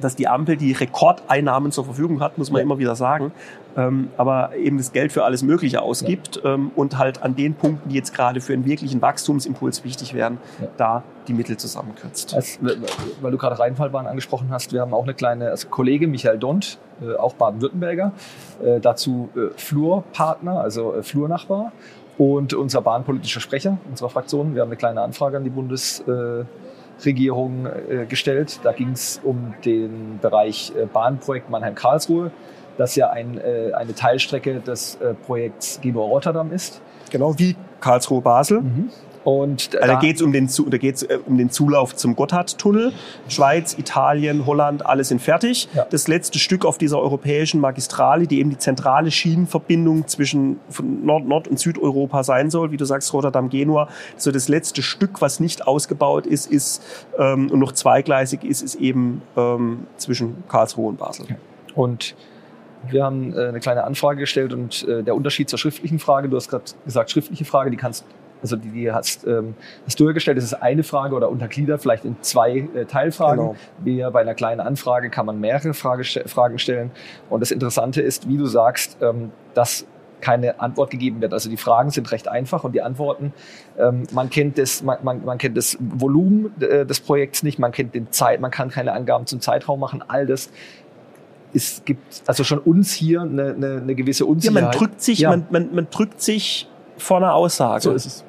dass 0.00 0.16
die 0.16 0.28
Ampel 0.28 0.56
die 0.56 0.72
Rekordeinnahmen 0.72 1.72
zur 1.72 1.84
Verfügung 1.84 2.20
hat, 2.20 2.38
muss 2.38 2.50
man 2.50 2.60
immer 2.60 2.78
wieder 2.78 2.94
sagen, 2.94 3.32
ähm, 3.76 4.08
aber 4.16 4.56
eben 4.56 4.78
das 4.78 4.92
Geld 4.92 5.12
für 5.12 5.24
alles 5.24 5.42
Mögliche 5.42 5.82
ausgibt 5.82 6.40
ja. 6.42 6.54
ähm, 6.54 6.70
und 6.74 6.98
halt 6.98 7.22
an 7.22 7.36
den 7.36 7.54
Punkten, 7.54 7.90
die 7.90 7.96
jetzt 7.96 8.14
gerade 8.14 8.40
für 8.40 8.52
einen 8.52 8.64
wirklichen 8.64 9.02
Wachstumsimpuls 9.02 9.84
wichtig 9.84 10.14
wären, 10.14 10.38
ja. 10.60 10.68
da 10.76 11.02
die 11.28 11.34
Mittel 11.34 11.56
zusammenkürzt. 11.56 12.34
Also, 12.34 12.58
weil 13.20 13.30
du 13.30 13.38
gerade 13.38 13.58
Rheinfallbahn 13.58 14.06
angesprochen 14.06 14.48
hast, 14.50 14.72
wir 14.72 14.80
haben 14.80 14.94
auch 14.94 15.02
eine 15.02 15.14
kleine 15.14 15.50
also 15.50 15.68
Kollege, 15.68 16.06
Michael 16.06 16.38
Dont, 16.38 16.78
äh, 17.02 17.16
auch 17.16 17.34
Baden-Württemberger, 17.34 18.12
äh, 18.64 18.80
dazu 18.80 19.28
äh, 19.36 19.48
Flurpartner, 19.56 20.60
also 20.60 20.94
äh, 20.94 21.02
Flurnachbar 21.02 21.72
und 22.18 22.54
unser 22.54 22.80
bahnpolitischer 22.80 23.40
Sprecher 23.40 23.78
unserer 23.88 24.08
Fraktion. 24.08 24.54
Wir 24.54 24.62
haben 24.62 24.68
eine 24.68 24.76
kleine 24.76 25.02
Anfrage 25.02 25.36
an 25.36 25.44
die 25.44 25.50
Bundesregierung 25.50 27.66
äh, 27.66 28.06
gestellt. 28.06 28.60
Da 28.62 28.72
ging 28.72 28.92
es 28.92 29.20
um 29.22 29.54
den 29.64 30.18
Bereich 30.22 30.72
äh, 30.76 30.86
Bahnprojekt 30.86 31.50
Mannheim-Karlsruhe, 31.50 32.30
das 32.76 32.96
ja 32.96 33.10
ein, 33.10 33.40
eine 33.74 33.94
Teilstrecke 33.94 34.60
des 34.60 34.98
Projekts 35.26 35.80
Genua-Rotterdam 35.80 36.52
ist. 36.52 36.80
Genau, 37.10 37.38
wie 37.38 37.56
Karlsruhe-Basel. 37.80 38.60
Mhm. 38.60 38.90
Und 39.26 39.74
also 39.74 39.92
da 39.92 39.98
geht 39.98 40.16
es 40.16 40.22
um, 40.22 40.32
den, 40.32 40.48
da 40.68 40.78
geht's, 40.78 41.02
äh, 41.02 41.18
um 41.26 41.36
den 41.36 41.50
Zulauf 41.50 41.96
zum 41.96 42.14
Gotthardtunnel. 42.14 42.92
Schweiz, 43.26 43.76
Italien, 43.76 44.46
Holland, 44.46 44.86
alle 44.86 45.02
sind 45.02 45.20
fertig. 45.20 45.68
Ja. 45.74 45.84
Das 45.90 46.06
letzte 46.06 46.38
Stück 46.38 46.64
auf 46.64 46.78
dieser 46.78 47.00
europäischen 47.00 47.58
Magistrale, 47.60 48.28
die 48.28 48.38
eben 48.38 48.50
die 48.50 48.58
zentrale 48.58 49.10
Schienenverbindung 49.10 50.06
zwischen 50.06 50.60
Nord-, 50.80 51.26
Nord 51.26 51.48
und 51.48 51.58
Südeuropa 51.58 52.22
sein 52.22 52.50
soll, 52.50 52.70
wie 52.70 52.76
du 52.76 52.84
sagst, 52.84 53.12
Rotterdam, 53.12 53.48
Genua. 53.48 53.88
So 54.16 54.30
das 54.30 54.46
letzte 54.46 54.80
Stück, 54.80 55.20
was 55.20 55.40
nicht 55.40 55.66
ausgebaut 55.66 56.24
ist, 56.24 56.48
ist 56.48 56.80
ähm, 57.18 57.50
und 57.50 57.58
noch 57.58 57.72
zweigleisig 57.72 58.44
ist, 58.44 58.62
ist 58.62 58.76
eben 58.76 59.22
ähm, 59.36 59.88
zwischen 59.96 60.44
Karlsruhe 60.48 60.90
und 60.90 60.98
Basel. 60.98 61.26
Und 61.74 62.14
wir 62.90 63.04
haben 63.04 63.32
äh, 63.32 63.48
eine 63.48 63.60
kleine 63.60 63.84
Anfrage 63.84 64.20
gestellt 64.20 64.52
und 64.52 64.86
äh, 64.88 65.02
der 65.02 65.14
Unterschied 65.14 65.48
zur 65.48 65.58
schriftlichen 65.58 65.98
Frage, 65.98 66.28
du 66.28 66.36
hast 66.36 66.48
gerade 66.48 66.64
gesagt, 66.84 67.10
schriftliche 67.10 67.44
Frage, 67.44 67.70
die 67.70 67.76
kannst 67.76 68.04
also 68.42 68.56
die, 68.56 68.68
die 68.68 68.92
hast, 68.92 69.26
ähm, 69.26 69.54
hast 69.86 69.98
du 69.98 70.04
hergestellt, 70.04 70.36
das 70.36 70.44
ist 70.44 70.54
eine 70.54 70.82
Frage 70.82 71.14
oder 71.14 71.30
untergliedert 71.30 71.80
vielleicht 71.80 72.04
in 72.04 72.16
zwei 72.20 72.68
äh, 72.74 72.84
Teilfragen. 72.84 73.38
Genau. 73.38 73.56
Wie 73.78 74.02
bei 74.12 74.20
einer 74.20 74.34
kleinen 74.34 74.60
Anfrage 74.60 75.10
kann 75.10 75.26
man 75.26 75.40
mehrere 75.40 75.74
Frage, 75.74 76.04
Fragen 76.04 76.58
stellen. 76.58 76.90
Und 77.30 77.40
das 77.40 77.50
Interessante 77.50 78.02
ist, 78.02 78.28
wie 78.28 78.36
du 78.36 78.46
sagst, 78.46 78.98
ähm, 79.00 79.32
dass 79.54 79.86
keine 80.20 80.60
Antwort 80.60 80.90
gegeben 80.90 81.20
wird. 81.20 81.32
Also 81.32 81.50
die 81.50 81.56
Fragen 81.56 81.90
sind 81.90 82.10
recht 82.10 82.28
einfach 82.28 82.64
und 82.64 82.72
die 82.72 82.82
Antworten, 82.82 83.32
ähm, 83.78 84.04
man 84.12 84.30
kennt 84.30 84.58
das, 84.58 84.82
man, 84.82 84.98
man, 85.02 85.24
man 85.24 85.38
kennt 85.38 85.56
das 85.56 85.76
Volumen 85.80 86.54
äh, 86.60 86.86
des 86.86 87.00
Projekts 87.00 87.42
nicht, 87.42 87.58
man 87.58 87.72
kennt 87.72 87.94
den 87.94 88.10
Zeit, 88.12 88.40
man 88.40 88.50
kann 88.50 88.70
keine 88.70 88.92
Angaben 88.92 89.26
zum 89.26 89.40
Zeitraum 89.40 89.78
machen, 89.78 90.02
all 90.06 90.26
das 90.26 90.50
es 91.54 91.82
gibt 91.84 92.22
also 92.26 92.44
schon 92.44 92.58
uns 92.58 92.92
hier 92.92 93.22
eine, 93.22 93.54
eine, 93.54 93.80
eine 93.82 93.94
gewisse 93.94 94.24
Ja, 94.24 94.30
Unsicherheit. 94.30 94.62
man 94.62 94.72
drückt 94.72 95.00
sich, 95.02 95.18
Ja. 95.20 95.30
man, 95.30 95.46
man, 95.50 95.74
man 95.74 95.86
drückt 95.90 96.20
sich 96.20 96.68
vor 96.98 97.18
einer 97.18 97.34
Aussage. 97.34 97.82
So 97.82 97.92
ist 97.92 98.06
es. 98.06 98.24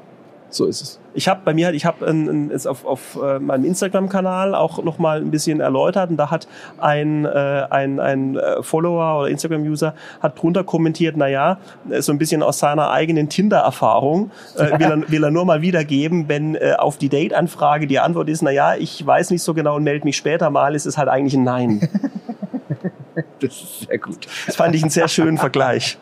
So 0.49 0.65
ist 0.65 0.81
es. 0.81 0.99
Ich 1.13 1.27
habe 1.27 1.41
bei 1.43 1.53
mir, 1.53 1.73
ich 1.73 1.85
habe 1.85 2.05
es 2.53 2.65
auf, 2.67 2.85
auf 2.85 3.19
äh, 3.21 3.37
meinem 3.39 3.65
Instagram-Kanal 3.65 4.55
auch 4.55 4.81
noch 4.81 4.97
mal 4.97 5.19
ein 5.19 5.29
bisschen 5.29 5.59
erläutert 5.59 6.09
und 6.09 6.15
da 6.17 6.31
hat 6.31 6.47
ein, 6.77 7.25
äh, 7.25 7.29
ein, 7.69 7.99
ein 7.99 8.37
äh, 8.37 8.63
Follower 8.63 9.19
oder 9.19 9.29
Instagram-User 9.29 9.93
hat 10.21 10.41
drunter 10.41 10.63
kommentiert, 10.63 11.15
na 11.17 11.27
ja, 11.27 11.57
äh, 11.89 12.01
so 12.01 12.13
ein 12.13 12.17
bisschen 12.17 12.43
aus 12.43 12.59
seiner 12.59 12.91
eigenen 12.91 13.27
Tinder-Erfahrung 13.27 14.31
äh, 14.55 14.59
will, 14.79 14.85
er, 14.89 15.11
will 15.11 15.23
er 15.25 15.31
nur 15.31 15.43
mal 15.43 15.61
wiedergeben, 15.61 16.29
wenn 16.29 16.55
äh, 16.55 16.75
auf 16.77 16.97
die 16.97 17.09
Date-Anfrage 17.09 17.87
die 17.87 17.99
Antwort 17.99 18.29
ist, 18.29 18.41
na 18.41 18.51
ja, 18.51 18.75
ich 18.75 19.05
weiß 19.05 19.31
nicht 19.31 19.43
so 19.43 19.53
genau 19.53 19.75
und 19.75 19.83
melde 19.83 20.05
mich 20.05 20.15
später 20.15 20.49
mal, 20.49 20.75
ist 20.75 20.85
es 20.85 20.97
halt 20.97 21.09
eigentlich 21.09 21.33
ein 21.33 21.43
Nein. 21.43 21.89
Das 23.39 23.53
ist 23.53 23.87
sehr 23.87 23.97
gut. 23.97 24.27
Das 24.45 24.55
fand 24.55 24.75
ich 24.75 24.81
einen 24.81 24.89
sehr 24.89 25.07
schönen 25.07 25.37
Vergleich. 25.37 25.97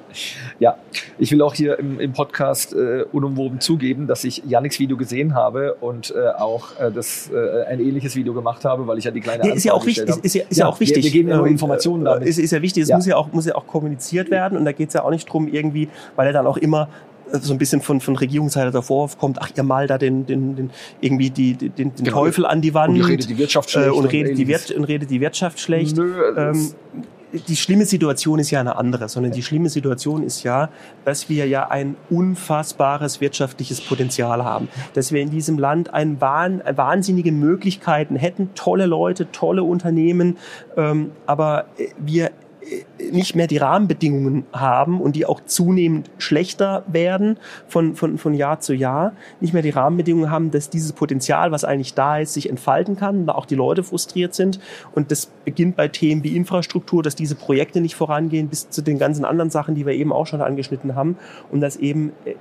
Ja, 0.60 0.78
ich 1.18 1.32
will 1.32 1.42
auch 1.42 1.54
hier 1.54 1.78
im, 1.80 2.00
im 2.00 2.14
Podcast 2.14 2.74
äh, 2.74 3.04
unumwoben 3.12 3.60
zugeben, 3.60 4.08
dass 4.08 4.24
ich 4.24 4.44
Yannicks 4.46 4.80
Video 4.80 4.96
gesehen 4.96 5.36
habe 5.36 5.76
und 5.76 6.14
äh, 6.16 6.30
auch 6.30 6.80
äh, 6.80 6.92
das, 6.92 7.30
äh, 7.30 7.64
ein 7.66 7.80
ähnliches 7.80 8.16
Video 8.16 8.34
gemacht 8.34 8.64
habe, 8.64 8.88
weil 8.88 8.98
ich 8.98 9.04
ja 9.06 9.12
die 9.12 9.20
kleine 9.20 9.46
Ja, 9.48 9.54
ist 9.54 9.66
ja 9.66 9.74
auch 9.74 9.86
wichtig. 9.86 10.10
habe. 10.10 10.22
Ist 10.22 10.36
ja, 10.36 10.44
ist 10.50 10.58
ja, 10.58 10.68
auch 10.68 10.80
wichtig. 10.80 10.98
Wir, 10.98 11.04
wir 11.04 11.12
geben 11.12 11.30
ja 11.30 11.38
nur 11.38 11.48
Ähm, 11.48 11.54
Informationen 11.54 12.06
äh, 12.06 12.10
damit. 12.10 12.28
Ist, 12.28 12.40
ist 12.40 12.52
ja 12.52 12.62
wichtig. 12.62 12.84
Es 12.84 12.92
muss 12.92 13.06
ja 13.06 13.18
auch 13.18 13.32
muss 13.32 13.46
ja 13.46 13.56
auch 13.56 13.68
kommuniziert 13.68 14.32
werden 14.32 14.58
und 14.58 14.66
da 14.66 14.72
geht 14.72 14.90
es 14.90 14.94
ja 14.94 15.04
auch 15.04 15.12
nicht 15.12 15.26
drum 15.26 15.48
irgendwie, 15.48 15.90
weil 16.16 16.28
er 16.28 16.34
dann 16.34 16.48
auch 16.48 16.58
immer 16.58 16.90
so 17.44 17.54
ein 17.54 17.58
bisschen 17.58 17.82
von, 17.82 18.02
von 18.02 18.16
Regierungsseite 18.16 18.72
der 18.72 18.82
Vorwurf 18.82 19.18
kommt, 19.18 19.42
ach, 19.42 19.50
ihr 19.56 19.64
malt 19.64 19.90
da 19.90 19.98
den, 19.98 20.26
den, 20.26 20.56
den 20.56 20.70
irgendwie 21.02 21.30
die, 21.30 21.54
den, 21.54 21.70
den 21.70 21.94
Genau. 21.96 22.12
Teufel 22.12 22.46
an 22.46 22.62
die 22.62 22.74
Wand 22.74 22.96
Und 22.96 23.06
redet 23.06 23.30
die 23.30 23.38
Wirtschaft 23.38 23.72
schlecht 23.72 23.88
äh, 23.88 23.92
und, 23.92 24.06
redet 24.06 24.38
die. 24.38 24.48
Wirt, 24.48 24.72
und 24.72 24.84
redet 24.86 25.10
die 25.10 25.22
Wirtschaft 25.22 25.60
schlecht. 25.60 25.98
Nö, 25.98 26.34
ähm, 26.38 26.72
die 27.48 27.56
schlimme 27.56 27.86
Situation 27.86 28.40
ist 28.40 28.52
ja 28.52 28.60
eine 28.60 28.78
andere, 28.78 29.10
sondern 29.10 29.32
die 29.32 29.44
schlimme 29.44 29.70
Situation 29.70 30.24
ist 30.24 30.44
ja, 30.44 30.70
dass 31.04 31.30
wir 31.30 31.48
ja 31.48 31.70
ein 31.70 31.96
unfassbares 32.10 33.22
wirtschaftliches 33.22 33.82
Potenzial 33.82 34.44
haben, 34.44 34.70
dass 34.94 35.12
wir 35.12 35.22
in 35.22 35.30
diesem 35.30 35.58
Land 35.58 35.94
ein 35.94 36.22
wahn, 36.22 36.62
wahnsinnige 36.76 37.32
Möglichkeiten 37.32 38.16
hätten, 38.16 38.52
tolle 38.56 38.86
Leute, 38.86 39.32
tolle 39.32 39.64
Unternehmen, 39.64 40.38
ähm, 40.78 41.12
aber 41.26 41.66
äh, 41.78 41.90
wir 41.98 42.28
äh, 42.28 42.32
nicht 43.12 43.36
mehr 43.36 43.48
die 43.48 43.58
Rahmenbedingungen 43.58 44.46
haben 44.52 45.00
und 45.00 45.16
die 45.16 45.26
auch 45.26 45.42
zunehmend 45.46 46.10
schlechter 46.18 46.84
werden 46.88 47.38
von, 47.68 47.96
von, 47.96 48.18
von 48.18 48.34
Jahr 48.34 48.60
zu 48.60 48.74
Jahr, 48.74 49.14
nicht 49.40 49.54
mehr 49.54 49.62
die 49.62 49.70
Rahmenbedingungen 49.70 50.32
haben, 50.32 50.52
dass 50.52 50.70
dieses 50.70 50.94
Potenzial, 50.94 51.52
was 51.52 51.64
eigentlich 51.64 51.94
da 51.94 52.18
ist, 52.18 52.34
sich 52.34 52.50
entfalten 52.50 52.96
kann 52.96 53.22
und 53.22 53.30
auch 53.30 53.46
die 53.46 53.56
Leute 53.56 53.84
frustriert 53.84 54.34
sind. 54.34 54.60
Und 54.94 55.12
das 55.12 55.28
beginnt 55.46 55.76
bei 55.76 55.88
Themen 55.88 56.24
wie 56.24 56.36
Infrastruktur, 56.36 57.04
dass 57.04 57.16
diese 57.16 57.36
Projekte 57.36 57.82
nicht 57.82 57.96
vorangehen, 57.96 58.48
bis 58.48 58.70
zu 58.70 58.82
den 58.82 58.98
ganzen 58.98 59.26
anderen 59.26 59.50
Sachen, 59.50 59.76
die 59.76 59.86
wir 59.86 59.94
eben 59.94 60.12
auch 60.12 60.28
schon 60.28 60.42
angeschnitten 60.42 60.96
haben. 60.96 61.18
Und 61.52 61.62
dass 61.62 61.76
eben 61.76 62.14
äh, 62.26 62.36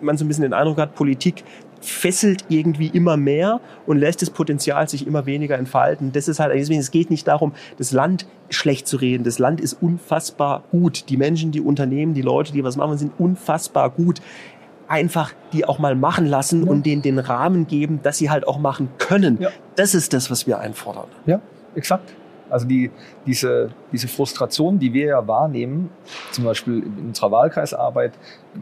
man 0.00 0.18
so 0.18 0.24
ein 0.24 0.28
bisschen 0.28 0.42
den 0.42 0.52
Eindruck 0.52 0.78
hat, 0.78 0.94
Politik 0.94 1.44
fesselt 1.80 2.44
irgendwie 2.48 2.88
immer 2.88 3.16
mehr 3.16 3.60
und 3.86 3.98
lässt 3.98 4.22
das 4.22 4.30
Potenzial 4.30 4.88
sich 4.88 5.06
immer 5.06 5.26
weniger 5.26 5.56
entfalten. 5.58 6.12
Das 6.12 6.28
ist 6.28 6.40
halt, 6.40 6.54
deswegen, 6.54 6.80
es 6.80 6.90
geht 6.90 7.10
nicht 7.10 7.28
darum, 7.28 7.52
das 7.78 7.92
Land 7.92 8.26
schlecht 8.50 8.86
zu 8.86 8.96
reden. 8.96 9.24
Das 9.24 9.38
Land 9.38 9.60
ist 9.60 9.74
unfassbar 9.82 10.62
gut. 10.70 11.08
Die 11.08 11.16
Menschen, 11.16 11.52
die 11.52 11.60
Unternehmen, 11.60 12.14
die 12.14 12.22
Leute, 12.22 12.52
die 12.52 12.64
was 12.64 12.76
machen, 12.76 12.96
sind 12.98 13.12
unfassbar 13.18 13.90
gut. 13.90 14.20
Einfach 14.88 15.32
die 15.52 15.64
auch 15.64 15.78
mal 15.80 15.96
machen 15.96 16.26
lassen 16.26 16.64
Ja. 16.64 16.70
und 16.70 16.86
denen 16.86 17.02
den 17.02 17.18
Rahmen 17.18 17.66
geben, 17.66 18.00
dass 18.02 18.18
sie 18.18 18.30
halt 18.30 18.46
auch 18.46 18.58
machen 18.58 18.88
können. 18.98 19.38
Ja. 19.40 19.50
Das 19.74 19.94
ist 19.94 20.12
das, 20.12 20.30
was 20.30 20.46
wir 20.46 20.58
einfordern. 20.60 21.08
Ja, 21.26 21.40
exakt. 21.74 22.12
Also 22.48 22.66
die, 22.68 22.92
diese, 23.26 23.70
diese 23.96 24.08
Frustration, 24.08 24.78
die 24.78 24.92
wir 24.92 25.06
ja 25.06 25.26
wahrnehmen, 25.26 25.88
zum 26.32 26.44
Beispiel 26.44 26.82
in 26.82 27.08
unserer 27.08 27.30
Wahlkreisarbeit, 27.30 28.12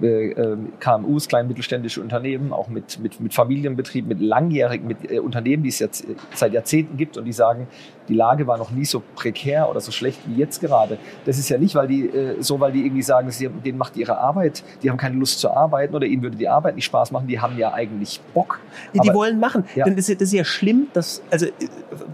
äh, 0.03 0.31
äh, 0.31 0.57
KMUs, 0.81 1.29
klein 1.29 1.47
mittelständische 1.49 2.01
Unternehmen, 2.01 2.53
auch 2.53 2.69
mit, 2.69 2.99
mit, 3.01 3.21
mit 3.21 3.35
Familienbetrieben, 3.35 4.09
mit 4.09 4.21
langjährigen 4.21 4.87
mit, 4.87 5.11
äh, 5.11 5.19
Unternehmen, 5.19 5.63
die 5.65 5.69
es 5.69 5.79
jetzt 5.81 6.05
seit 6.35 6.53
Jahrzehnten 6.53 6.97
gibt 6.97 7.17
und 7.17 7.25
die 7.25 7.33
sagen, 7.33 7.67
die 8.09 8.15
Lage 8.15 8.47
war 8.47 8.59
noch 8.59 8.71
nie 8.71 8.85
so 8.85 9.03
prekär 9.15 9.69
oder 9.71 9.81
so 9.81 9.91
schlecht 9.91 10.21
wie 10.27 10.35
jetzt 10.37 10.61
gerade. 10.61 10.99
Das 11.25 11.39
ist 11.39 11.49
ja 11.49 11.59
nicht, 11.59 11.75
weil 11.75 11.89
die 11.89 12.07
äh, 12.09 12.37
so, 12.43 12.61
weil 12.61 12.73
die 12.73 12.85
irgendwie 12.85 13.03
sagen, 13.03 13.31
sie, 13.31 13.49
denen 13.49 13.79
macht 13.79 13.97
ihre 13.97 14.19
Arbeit, 14.19 14.63
die 14.83 14.91
haben 14.91 14.99
keine 14.99 15.17
Lust 15.17 15.41
zu 15.41 15.51
arbeiten 15.51 15.95
oder 15.95 16.07
ihnen 16.07 16.23
würde 16.23 16.37
die 16.37 16.49
Arbeit 16.49 16.75
nicht 16.77 16.85
Spaß 16.85 17.11
machen, 17.13 17.27
die 17.29 17.41
haben 17.41 17.57
ja 17.59 17.73
eigentlich 17.73 18.21
Bock. 18.35 18.61
Die, 18.95 19.01
die 19.01 19.11
Aber- 19.11 19.19
wollen 19.19 19.41
machen. 19.41 19.65
Ja. 19.75 19.85
Denn 19.85 19.97
das, 19.97 20.09
ist- 20.09 20.21
das 20.21 20.29
ist 20.29 20.35
ja 20.35 20.45
schlimm, 20.45 20.89
dass, 20.93 21.23
also 21.31 21.47
äh, 21.47 21.51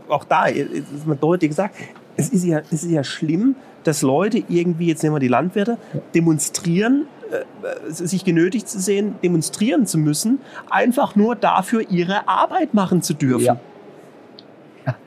auch 0.09 0.25
da 0.25 0.47
äh, 0.47 0.61
ist 0.63 1.07
man 1.07 1.19
deutlich 1.19 1.51
gesagt, 1.51 1.75
es 2.17 2.29
ist 2.31 2.45
ja, 2.45 2.61
es 2.71 2.83
ist 2.85 2.91
ja 2.91 3.05
schlimm, 3.05 3.57
dass 3.85 4.03
Leute 4.03 4.43
irgendwie, 4.49 4.87
jetzt 4.87 5.03
nehmen 5.03 5.15
wir 5.15 5.21
die 5.21 5.29
Landwirte, 5.29 5.79
demonstrieren, 6.15 7.07
äh, 7.31 7.91
sich 7.91 8.25
genötigt 8.25 8.69
zu 8.69 8.81
sehen, 8.81 9.15
demonstrieren 9.23 9.87
zu 9.87 9.99
müssen, 9.99 10.41
einfach 10.69 11.17
nur 11.17 11.37
dafür 11.37 11.89
ihre 11.91 12.29
Arbeit 12.29 12.75
machen 12.75 13.03
zu 13.03 13.15
dürfen. 13.15 13.45
Ja. 13.45 13.61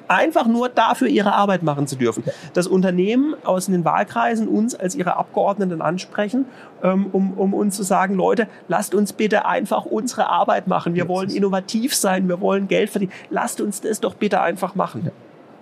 Einfach 0.07 0.45
nur 0.45 0.69
dafür 0.69 1.07
ihre 1.07 1.33
Arbeit 1.33 1.63
machen 1.63 1.87
zu 1.87 1.95
dürfen. 1.95 2.23
Das 2.53 2.67
Unternehmen 2.67 3.35
aus 3.43 3.65
den 3.65 3.83
Wahlkreisen 3.83 4.47
uns 4.47 4.75
als 4.75 4.95
ihre 4.95 5.17
Abgeordneten 5.17 5.81
ansprechen, 5.81 6.45
ähm, 6.83 7.07
um, 7.11 7.33
um 7.33 7.53
uns 7.53 7.75
zu 7.75 7.83
sagen, 7.83 8.15
Leute, 8.15 8.47
lasst 8.67 8.93
uns 8.93 9.13
bitte 9.13 9.45
einfach 9.45 9.85
unsere 9.85 10.29
Arbeit 10.29 10.67
machen. 10.67 10.93
Wir 10.93 11.07
wollen 11.07 11.29
innovativ 11.29 11.95
sein, 11.95 12.27
wir 12.27 12.41
wollen 12.41 12.67
Geld 12.67 12.89
verdienen. 12.89 13.11
Lasst 13.29 13.59
uns 13.61 13.81
das 13.81 13.99
doch 13.99 14.13
bitte 14.13 14.41
einfach 14.41 14.75
machen. 14.75 15.11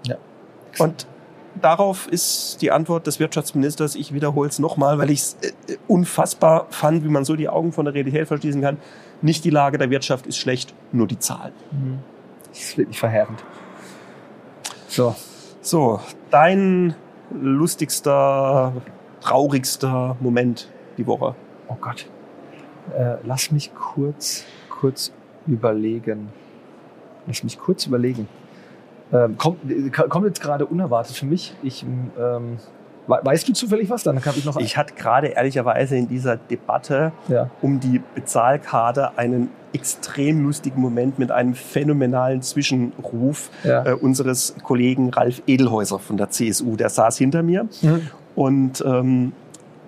Ja. 0.05 0.17
Und 0.79 1.07
darauf 1.59 2.07
ist 2.07 2.61
die 2.61 2.71
Antwort 2.71 3.07
des 3.07 3.19
Wirtschaftsministers, 3.19 3.95
ich 3.95 4.13
wiederhole 4.13 4.49
es 4.49 4.59
nochmal, 4.59 4.97
weil 4.97 5.09
ich 5.09 5.19
es 5.19 5.37
äh, 5.41 5.77
unfassbar 5.87 6.67
fand, 6.69 7.03
wie 7.03 7.09
man 7.09 7.25
so 7.25 7.35
die 7.35 7.49
Augen 7.49 7.71
von 7.71 7.85
der 7.85 7.93
Realität 7.93 8.27
verschließen 8.27 8.61
kann. 8.61 8.77
Nicht 9.21 9.43
die 9.43 9.49
Lage 9.49 9.77
der 9.77 9.89
Wirtschaft 9.89 10.27
ist 10.27 10.37
schlecht, 10.37 10.73
nur 10.91 11.07
die 11.07 11.19
Zahlen. 11.19 11.53
Das 12.49 12.59
ist 12.59 12.77
wirklich 12.77 12.99
verheerend. 12.99 13.43
So, 14.87 15.15
So, 15.61 15.99
dein 16.31 16.95
lustigster, 17.39 18.73
traurigster 19.21 20.17
Moment 20.19 20.69
die 20.97 21.05
Woche. 21.05 21.35
oh 21.67 21.77
Gott. 21.79 22.09
Äh, 22.97 23.17
lass 23.23 23.51
mich 23.51 23.73
kurz, 23.75 24.43
kurz 24.69 25.13
überlegen. 25.45 26.29
Lass 27.27 27.43
mich 27.43 27.59
kurz 27.59 27.85
überlegen. 27.85 28.27
Ähm, 29.13 29.37
kommt, 29.37 29.69
äh, 29.69 29.89
kommt 29.89 30.25
jetzt 30.25 30.41
gerade 30.41 30.65
unerwartet 30.65 31.15
für 31.15 31.25
mich. 31.25 31.53
Ich, 31.63 31.83
ähm, 31.83 32.57
we- 33.07 33.19
weißt 33.23 33.47
du 33.47 33.53
zufällig 33.53 33.89
was? 33.89 34.03
Dann 34.03 34.23
habe 34.25 34.37
ich 34.37 34.45
noch. 34.45 34.57
Ich 34.57 34.77
hatte 34.77 34.93
gerade 34.93 35.27
ehrlicherweise 35.27 35.97
in 35.97 36.07
dieser 36.07 36.37
Debatte 36.37 37.11
ja. 37.27 37.49
um 37.61 37.79
die 37.79 38.01
Bezahlkarte 38.15 39.17
einen 39.17 39.49
extrem 39.73 40.43
lustigen 40.43 40.81
Moment 40.81 41.17
mit 41.19 41.31
einem 41.31 41.53
phänomenalen 41.53 42.41
Zwischenruf 42.41 43.49
Ja. 43.63 43.85
äh, 43.85 43.93
unseres 43.93 44.55
Kollegen 44.63 45.09
Ralf 45.09 45.41
Edelhäuser 45.47 45.99
von 45.99 46.17
der 46.17 46.29
CSU. 46.29 46.75
Der 46.75 46.89
saß 46.89 47.17
hinter 47.17 47.41
mir 47.43 47.67
Mhm. 47.81 48.01
und 48.35 48.83
ähm, 48.85 49.31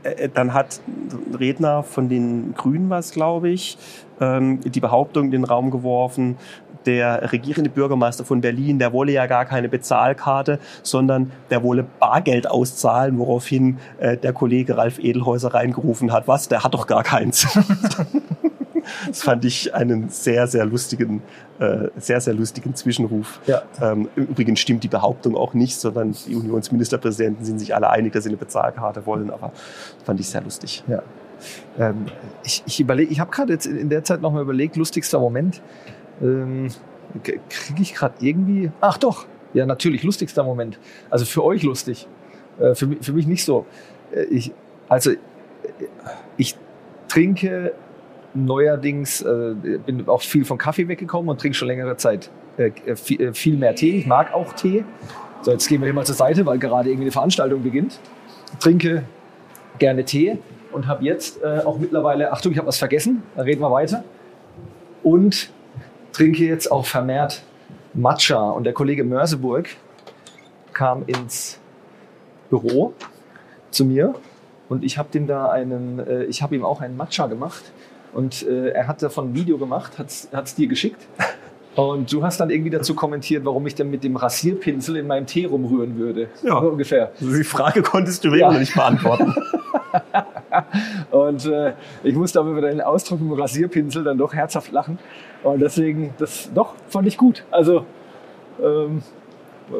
äh, 0.04 0.30
dann 0.34 0.54
hat 0.54 0.80
ein 0.88 1.36
Redner 1.36 1.84
von 1.84 2.08
den 2.10 2.54
Grünen 2.56 2.90
was, 2.90 3.12
glaube 3.12 3.50
ich, 3.50 3.78
ähm, 4.22 4.60
die 4.62 4.80
Behauptung 4.80 5.26
in 5.26 5.32
den 5.32 5.44
Raum 5.44 5.70
geworfen, 5.72 6.38
der 6.86 7.32
regierende 7.32 7.70
Bürgermeister 7.70 8.26
von 8.26 8.42
Berlin, 8.42 8.80
der 8.80 8.94
wolle 8.94 9.12
ja 9.12 9.26
gar 9.26 9.46
keine 9.46 9.70
Bezahlkarte, 9.70 10.60
sondern 10.82 11.32
der 11.50 11.64
wolle 11.64 11.86
Bargeld 12.00 12.50
auszahlen, 12.50 13.18
woraufhin 13.18 13.78
äh, 14.00 14.18
der 14.18 14.34
Kollege 14.34 14.78
Ralf 14.78 15.00
Edelhäuser 15.00 15.54
reingerufen 15.54 16.12
hat, 16.12 16.28
was, 16.28 16.48
der 16.48 16.64
hat 16.64 16.74
doch 16.74 16.88
gar 16.88 17.04
keins. 17.04 17.48
das 19.08 19.24
fand 19.24 19.46
ich 19.46 19.74
einen 19.74 20.10
sehr, 20.10 20.48
sehr 20.48 20.66
lustigen, 20.66 21.22
äh, 21.60 21.90
sehr, 21.98 22.22
sehr 22.22 22.34
lustigen 22.34 22.76
Zwischenruf. 22.76 23.40
Ja. 23.48 23.64
Ähm, 23.82 24.10
Im 24.16 24.26
Übrigen 24.26 24.56
stimmt 24.56 24.84
die 24.84 24.88
Behauptung 24.88 25.36
auch 25.36 25.54
nicht, 25.54 25.80
sondern 25.80 26.16
die 26.28 26.36
Unionsministerpräsidenten 26.36 27.46
sind 27.46 27.60
sich 27.60 27.76
alle 27.76 27.90
einig, 27.90 28.14
dass 28.14 28.24
sie 28.24 28.30
eine 28.30 28.38
Bezahlkarte 28.38 29.06
wollen, 29.06 29.30
aber 29.30 29.52
fand 30.04 30.20
ich 30.20 30.30
sehr 30.30 30.42
lustig. 30.42 30.84
Ja. 30.88 31.02
Ähm, 31.78 32.06
ich 32.44 32.64
ich 32.66 32.80
überlege, 32.80 33.12
ich 33.12 33.20
habe 33.20 33.32
gerade 33.32 33.54
jetzt 33.54 33.66
in 33.66 33.78
in 33.78 33.90
der 33.90 34.04
Zeit 34.04 34.22
nochmal 34.22 34.44
überlegt, 34.44 34.76
lustigster 34.76 35.20
Moment. 35.20 35.62
Ähm, 36.22 36.68
Kriege 37.50 37.82
ich 37.82 37.94
gerade 37.94 38.16
irgendwie. 38.26 38.72
Ach 38.82 38.98
doch, 38.98 39.26
ja, 39.54 39.66
natürlich, 39.68 40.04
lustigster 40.04 40.44
Moment. 40.44 40.80
Also 41.12 41.26
für 41.26 41.44
euch 41.44 41.62
lustig. 41.64 42.08
Äh, 42.60 42.74
für, 42.76 42.88
mich- 42.88 43.00
für 43.02 43.14
mich 43.14 43.28
nicht 43.28 43.46
so. 43.46 43.66
Äh, 44.12 44.24
ich, 44.24 44.52
also, 44.90 45.12
äh, 45.12 45.18
ich 46.38 46.56
trinke 47.08 47.74
neuerdings, 48.34 49.22
äh, 49.22 49.54
bin 49.86 50.08
auch 50.08 50.22
viel 50.22 50.44
von 50.44 50.58
Kaffee 50.58 50.88
weggekommen 50.88 51.30
und 51.30 51.40
trinke 51.40 51.56
schon 51.56 51.68
längere 51.68 51.98
Zeit 51.98 52.32
äh, 52.58 52.72
viel, 52.96 53.22
äh, 53.22 53.34
viel 53.34 53.58
mehr 53.58 53.76
Tee. 53.76 53.98
Ich 53.98 54.08
mag 54.08 54.34
auch 54.34 54.54
Tee. 54.54 54.84
So, 55.44 55.52
jetzt 55.52 55.68
gehen 55.68 55.82
wir 55.82 55.86
hier 55.86 55.94
mal 55.94 56.06
zur 56.06 56.16
Seite, 56.16 56.46
weil 56.48 56.58
gerade 56.58 56.90
irgendwie 56.90 57.04
eine 57.06 57.12
Veranstaltung 57.12 57.62
beginnt. 57.62 58.00
Trinke 58.60 59.04
gerne 59.78 60.04
Tee 60.06 60.38
und 60.72 60.88
habe 60.88 61.04
jetzt 61.04 61.44
auch 61.44 61.78
mittlerweile, 61.78 62.32
Achtung, 62.32 62.52
ich 62.54 62.58
habe 62.58 62.68
was 62.68 62.78
vergessen, 62.78 63.22
dann 63.36 63.46
reden 63.46 63.62
wir 63.62 63.70
weiter. 63.72 64.04
Und 65.04 65.52
trinke 66.14 66.46
jetzt 66.46 66.72
auch 66.72 66.86
vermehrt 66.86 67.44
Matcha. 67.94 68.50
Und 68.52 68.64
der 68.64 68.74
Kollege 68.74 69.04
Mörseburg 69.04 69.68
kam 70.72 71.04
ins 71.06 71.60
Büro 72.50 72.94
zu 73.72 73.86
mir 73.86 74.14
und 74.70 74.84
ich 74.84 74.98
habe 74.98 75.10
dem 75.12 75.28
da 75.28 75.50
einen, 75.50 76.00
äh, 76.00 76.24
ich 76.26 76.42
habe 76.42 76.56
ihm 76.56 76.64
auch 76.64 76.82
einen 76.82 76.96
Matcha 76.98 77.28
gemacht 77.28 77.64
und 78.14 78.44
äh, 78.48 78.70
er 78.70 78.88
hat 78.88 79.02
davon 79.02 79.32
ein 79.32 79.36
Video 79.36 79.58
gemacht, 79.58 79.98
hat 79.98 80.08
es 80.46 80.56
dir 80.56 80.68
geschickt. 80.68 81.02
Und 81.76 82.14
du 82.14 82.24
hast 82.24 82.40
dann 82.40 82.52
irgendwie 82.52 82.70
dazu 82.70 82.94
kommentiert, 82.94 83.46
warum 83.46 83.66
ich 83.66 83.74
dann 83.74 83.90
mit 83.90 84.04
dem 84.04 84.16
Rasierpinsel 84.16 84.96
in 84.98 85.08
meinem 85.08 85.26
Tee 85.26 85.46
rumrühren 85.46 85.98
würde. 85.98 86.30
Ja. 86.44 86.62
So 86.62 86.68
ungefähr. 86.70 87.12
Also 87.20 87.36
die 87.36 87.44
Frage 87.44 87.82
konntest 87.82 88.24
du 88.24 88.30
mir 88.30 88.38
Ja. 88.42 88.52
nicht 88.52 88.76
beantworten. 88.76 89.34
Und 91.12 91.46
äh, 91.46 91.74
ich 92.04 92.16
musste 92.16 92.40
aber 92.40 92.52
über 92.52 92.62
deinen 92.62 92.82
Ausdruck 92.82 93.22
mit 93.22 93.32
dem 93.32 93.40
Rasierpinsel 93.40 94.04
dann 94.04 94.18
doch 94.18 94.34
herzhaft 94.34 94.72
lachen. 94.72 95.00
Und 95.44 95.60
deswegen, 95.60 96.14
das 96.18 96.50
doch, 96.54 96.74
fand 96.90 97.08
ich 97.08 97.18
gut. 97.18 97.44
Also 97.52 97.86
ähm, 98.62 99.02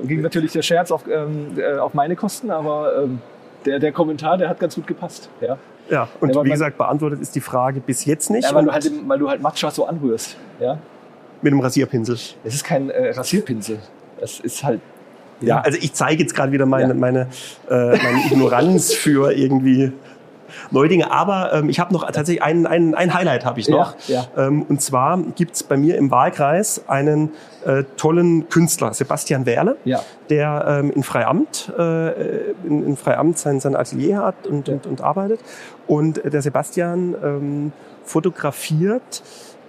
ging 0.04 0.22
natürlich 0.22 0.52
der 0.52 0.62
Scherz 0.62 0.92
auf, 0.92 1.06
ähm, 1.08 1.58
äh, 1.58 1.78
auf 1.78 1.94
meine 1.94 2.16
Kosten, 2.16 2.52
aber 2.52 3.04
ähm, 3.04 3.22
der, 3.66 3.80
der 3.80 3.92
Kommentar, 3.92 4.38
der 4.38 4.50
hat 4.50 4.60
ganz 4.60 4.76
gut 4.76 4.88
gepasst. 4.88 5.30
Ja, 5.42 5.58
Ja, 5.90 6.08
und 6.20 6.36
Ja, 6.36 6.44
wie 6.44 6.50
gesagt, 6.50 6.78
beantwortet 6.78 7.22
ist 7.22 7.36
die 7.36 7.42
Frage 7.42 7.80
bis 7.80 8.06
jetzt 8.06 8.30
nicht. 8.30 8.50
ja 8.50 8.56
weil, 8.56 8.66
du 8.66 8.72
halt, 8.72 8.92
weil 9.08 9.20
du 9.20 9.30
halt 9.30 9.42
Matcha 9.42 9.72
so 9.72 9.86
anrührst. 9.86 10.38
Ja? 10.60 10.78
mit 11.44 11.52
dem 11.52 11.60
Rasierpinsel. 11.60 12.16
Es 12.16 12.56
ist 12.56 12.64
kein 12.64 12.90
äh, 12.90 13.10
Rasierpinsel. 13.12 13.78
Es 14.20 14.40
ist 14.40 14.64
halt. 14.64 14.80
Ja, 15.42 15.60
also 15.60 15.78
ich 15.82 15.94
zeige 15.94 16.24
jetzt 16.24 16.34
gerade 16.34 16.54
wieder 16.54 16.66
meine, 16.66 16.90
Ja. 16.90 16.94
meine, 16.94 17.28
äh, 17.70 17.98
meine 17.98 18.26
Ignoranz 18.32 18.94
für 18.94 19.34
irgendwie 19.34 19.92
neue 20.74 20.90
Dinge. 20.90 21.12
Aber 21.12 21.54
ähm, 21.54 21.70
ich 21.70 21.80
habe 21.80 21.94
noch 21.94 22.04
tatsächlich 22.12 22.44
ein, 22.44 22.66
ein, 22.68 22.94
ein 22.96 23.14
Highlight 23.14 23.46
habe 23.46 23.60
ich 23.60 23.70
noch. 23.70 23.96
Ja, 24.08 24.26
Ähm, 24.36 24.64
und 24.64 24.82
zwar 24.82 25.18
gibt's 25.36 25.64
bei 25.64 25.78
mir 25.78 25.98
im 25.98 26.12
Wahlkreis 26.12 26.84
einen 26.88 27.32
äh, 27.66 27.84
tollen 27.96 28.50
Künstler, 28.50 28.94
Sebastian 28.94 29.46
Werle, 29.46 29.78
Ja. 29.86 30.02
der 30.30 30.66
ähm, 30.68 30.92
in 30.92 31.04
Freiamt, 31.04 31.72
äh, 31.78 32.52
in, 32.66 32.86
in 32.86 32.98
Freiamt 32.98 33.38
sein, 33.38 33.60
sein 33.62 33.76
Atelier 33.76 34.18
hat 34.18 34.48
und, 34.48 34.68
und, 34.68 34.86
und 34.86 35.02
arbeitet. 35.02 35.40
Und 35.88 36.22
der 36.26 36.42
Sebastian 36.42 37.16
ähm, 37.24 37.72
fotografiert 38.04 39.22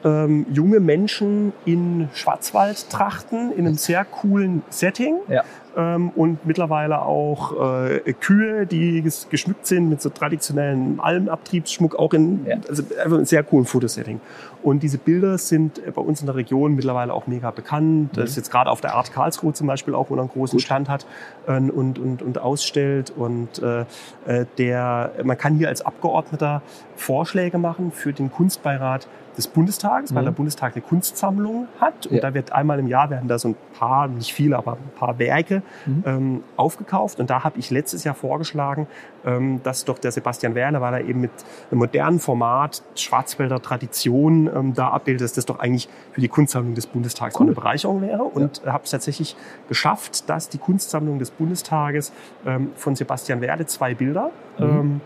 ähm, 0.04 0.46
junge 0.52 0.80
Menschen 0.80 1.52
in 1.64 2.08
Schwarzwaldtrachten 2.14 3.52
in 3.52 3.66
einem 3.66 3.76
sehr 3.76 4.04
coolen 4.04 4.62
Setting. 4.70 5.16
Ja. 5.28 5.42
Ähm, 5.76 6.10
und 6.10 6.46
mittlerweile 6.46 7.02
auch 7.02 7.82
äh, 7.82 8.12
Kühe, 8.12 8.64
die 8.64 9.02
ges 9.02 9.28
geschmückt 9.28 9.66
sind 9.66 9.88
mit 9.88 10.00
so 10.00 10.08
traditionellen 10.08 11.00
Almabtriebsschmuck, 11.00 11.96
auch 11.96 12.12
in 12.12 12.46
Ja. 12.46 12.58
also 12.68 12.84
einfach 13.02 13.18
ein 13.18 13.24
sehr 13.24 13.42
coolen 13.42 13.64
Fotosetting. 13.66 14.20
Und 14.62 14.82
diese 14.82 14.98
Bilder 14.98 15.36
sind 15.36 15.78
äh, 15.84 15.90
bei 15.90 16.00
uns 16.00 16.20
in 16.20 16.26
der 16.26 16.36
Region 16.36 16.74
mittlerweile 16.74 17.12
auch 17.12 17.26
mega 17.26 17.50
bekannt. 17.50 18.16
Das 18.16 18.30
ist 18.30 18.36
jetzt 18.36 18.50
gerade 18.52 18.70
auf 18.70 18.80
der 18.80 18.94
Art 18.94 19.12
Karlsruhe 19.12 19.52
zum 19.52 19.66
Beispiel 19.66 19.94
auch, 19.94 20.10
wo 20.10 20.14
er 20.14 20.20
einen 20.20 20.30
großen 20.30 20.60
Stand 20.60 20.88
hat 20.88 21.06
äh, 21.48 21.58
und, 21.58 21.98
und, 21.98 22.22
und 22.22 22.38
ausstellt. 22.38 23.12
Und 23.14 23.60
äh, 23.60 23.80
äh, 24.26 24.46
der, 24.58 25.12
man 25.24 25.36
kann 25.36 25.54
hier 25.56 25.68
als 25.68 25.84
Abgeordneter 25.84 26.62
Vorschläge 26.96 27.58
machen 27.58 27.92
für 27.92 28.12
den 28.12 28.30
Kunstbeirat 28.30 29.08
des 29.36 29.48
Bundestages, 29.48 30.14
weil 30.14 30.22
Mhm. 30.22 30.26
der 30.26 30.32
Bundestag 30.32 30.74
eine 30.74 30.82
Kunstsammlung 30.82 31.66
hat. 31.80 32.06
Und 32.06 32.14
Ja. 32.16 32.20
da 32.22 32.34
wird 32.34 32.52
einmal 32.52 32.78
im 32.78 32.86
Jahr 32.86 33.10
werden 33.10 33.26
da 33.28 33.36
so 33.36 33.48
ein 33.48 33.56
paar, 33.76 34.06
nicht 34.06 34.32
viele, 34.32 34.56
aber 34.56 34.74
ein 34.74 34.92
paar 34.96 35.18
Werke 35.18 35.62
Mhm. 35.86 36.04
ähm, 36.06 36.44
aufgekauft. 36.56 37.18
Und 37.18 37.30
da 37.30 37.42
habe 37.42 37.58
ich 37.58 37.70
letztes 37.72 38.04
Jahr 38.04 38.14
vorgeschlagen, 38.14 38.86
ähm, 39.26 39.60
dass 39.64 39.84
doch 39.84 39.98
der 39.98 40.12
Sebastian 40.12 40.54
Werle, 40.54 40.80
weil 40.80 40.94
er 40.94 41.00
eben 41.00 41.20
mit 41.20 41.32
einem 41.72 41.80
modernen 41.80 42.20
Format 42.20 42.84
Schwarzwälder 42.94 43.60
Tradition 43.60 44.48
ähm, 44.54 44.72
da 44.74 44.90
abbildet, 44.90 45.22
dass 45.24 45.32
das 45.32 45.46
doch 45.46 45.58
eigentlich 45.58 45.88
für 46.12 46.20
die 46.20 46.28
Kunstsammlung 46.28 46.74
des 46.76 46.86
Bundestags 46.86 47.34
Cool. 47.34 47.46
eine 47.46 47.54
Bereicherung 47.56 48.02
wäre. 48.02 48.22
Und 48.22 48.62
habe 48.64 48.84
es 48.84 48.90
tatsächlich 48.92 49.34
geschafft, 49.68 50.30
dass 50.30 50.48
die 50.48 50.58
Kunstsammlung 50.58 51.18
des 51.18 51.32
Bundestages 51.32 52.12
ähm, 52.46 52.70
von 52.76 52.94
Sebastian 52.94 53.40
Werle 53.40 53.66
zwei 53.66 53.94
Bilder 53.94 54.30
Mhm. 54.60 55.00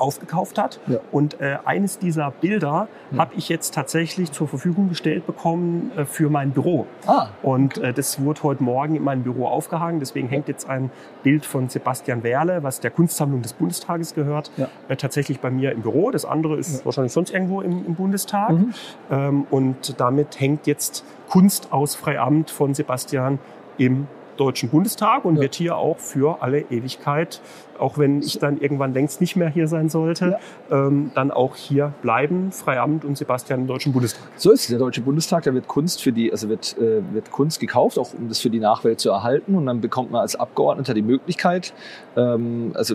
Aufgekauft 0.00 0.58
hat. 0.58 0.80
Ja. 0.86 0.98
Und 1.12 1.40
äh, 1.40 1.58
eines 1.64 1.98
dieser 1.98 2.30
Bilder 2.30 2.88
Ja. 3.10 3.18
habe 3.18 3.34
ich 3.36 3.48
jetzt 3.48 3.74
tatsächlich 3.74 4.32
zur 4.32 4.48
Verfügung 4.48 4.88
gestellt 4.88 5.26
bekommen 5.26 5.90
äh, 5.96 6.04
für 6.04 6.30
mein 6.30 6.50
Büro. 6.50 6.86
Ah, 7.06 7.28
Und 7.42 7.78
äh, 7.78 7.92
das 7.92 8.22
wurde 8.22 8.42
heute 8.42 8.62
Morgen 8.62 8.94
in 8.96 9.04
meinem 9.04 9.22
Büro 9.22 9.46
aufgehangen. 9.46 10.00
Deswegen 10.00 10.28
hängt 10.28 10.48
jetzt 10.48 10.68
ein 10.68 10.90
Bild 11.22 11.44
von 11.46 11.68
Sebastian 11.68 12.22
Werle, 12.22 12.62
was 12.62 12.80
der 12.80 12.90
Kunstsammlung 12.90 13.42
des 13.42 13.52
Bundestages 13.52 14.14
gehört, 14.14 14.50
Ja. 14.56 14.68
äh, 14.88 14.96
tatsächlich 14.96 15.40
bei 15.40 15.50
mir 15.50 15.72
im 15.72 15.82
Büro. 15.82 16.10
Das 16.10 16.24
andere 16.24 16.56
ist 16.56 16.78
Ja. 16.80 16.84
wahrscheinlich 16.84 17.12
sonst 17.12 17.30
irgendwo 17.32 17.60
im, 17.60 17.84
im 17.86 17.94
Bundestag. 17.94 18.50
Mhm. 18.52 18.74
Ähm, 19.10 19.46
und 19.50 20.00
damit 20.00 20.38
hängt 20.40 20.66
jetzt 20.66 21.04
Kunst 21.28 21.72
aus 21.72 21.94
Freiamt 21.94 22.50
von 22.50 22.74
Sebastian 22.74 23.38
im 23.76 24.06
Deutschen 24.38 24.70
Bundestag 24.70 25.24
und 25.24 25.36
Ja. 25.36 25.42
wird 25.42 25.54
hier 25.54 25.76
auch 25.76 25.98
für 25.98 26.42
alle 26.42 26.60
Ewigkeit, 26.70 27.40
auch 27.78 27.98
wenn 27.98 28.22
ich 28.22 28.38
dann 28.38 28.58
irgendwann 28.58 28.92
längst 28.94 29.20
nicht 29.20 29.36
mehr 29.36 29.48
hier 29.48 29.68
sein 29.68 29.88
sollte, 29.88 30.38
ähm, 30.70 31.10
dann 31.14 31.30
auch 31.30 31.54
hier 31.54 31.92
bleiben, 32.02 32.50
Freiamt 32.50 33.04
und 33.04 33.16
Sebastian 33.16 33.60
im 33.60 33.66
Deutschen 33.66 33.92
Bundestag. 33.92 34.22
So 34.36 34.50
ist 34.50 34.62
es. 34.62 34.66
Der 34.68 34.78
Deutsche 34.78 35.00
Bundestag, 35.00 35.44
da 35.44 35.54
wird 35.54 35.68
Kunst 35.68 36.02
für 36.02 36.10
die, 36.12 36.32
also 36.32 36.48
wird, 36.48 36.76
äh, 36.78 37.02
wird 37.12 37.30
Kunst 37.30 37.60
gekauft, 37.60 37.98
auch 37.98 38.14
um 38.14 38.28
das 38.28 38.40
für 38.40 38.50
die 38.50 38.58
Nachwelt 38.60 38.98
zu 39.00 39.10
erhalten. 39.10 39.54
Und 39.54 39.66
dann 39.66 39.80
bekommt 39.80 40.10
man 40.10 40.22
als 40.22 40.34
Abgeordneter 40.34 40.94
die 40.94 41.02
Möglichkeit, 41.02 41.72
ähm, 42.16 42.72
also 42.74 42.94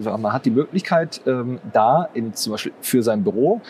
man 0.00 0.32
hat 0.32 0.44
die 0.44 0.50
Möglichkeit, 0.50 1.20
ähm, 1.26 1.58
da 1.72 2.08
in, 2.14 2.34
zum 2.34 2.52
Beispiel 2.52 2.72
für 2.80 3.02
sein 3.02 3.24
Büro 3.24 3.60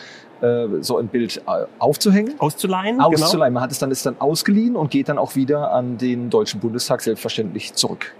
äh, 0.45 0.67
so 0.81 0.97
ein 0.97 1.07
Bild 1.07 1.37
äh, 1.47 1.65
aufzuhängen. 1.79 2.35
Auszuleihen, 2.39 2.97
genau. 2.97 3.09
Auszuleihen. 3.09 3.53
Man 3.53 3.63
hat 3.63 3.71
es 3.71 3.79
dann, 3.79 3.91
ist 3.91 4.05
dann 4.05 4.15
ausgeliehen 4.19 4.75
und 4.75 4.91
geht 4.91 5.09
dann 5.09 5.17
auch 5.17 5.35
wieder 5.35 5.71
an 5.71 5.97
den 5.97 6.29
Deutschen 6.29 6.59
Bundestag 6.59 7.01
selbstverständlich 7.01 7.73
zurück. 7.73 8.13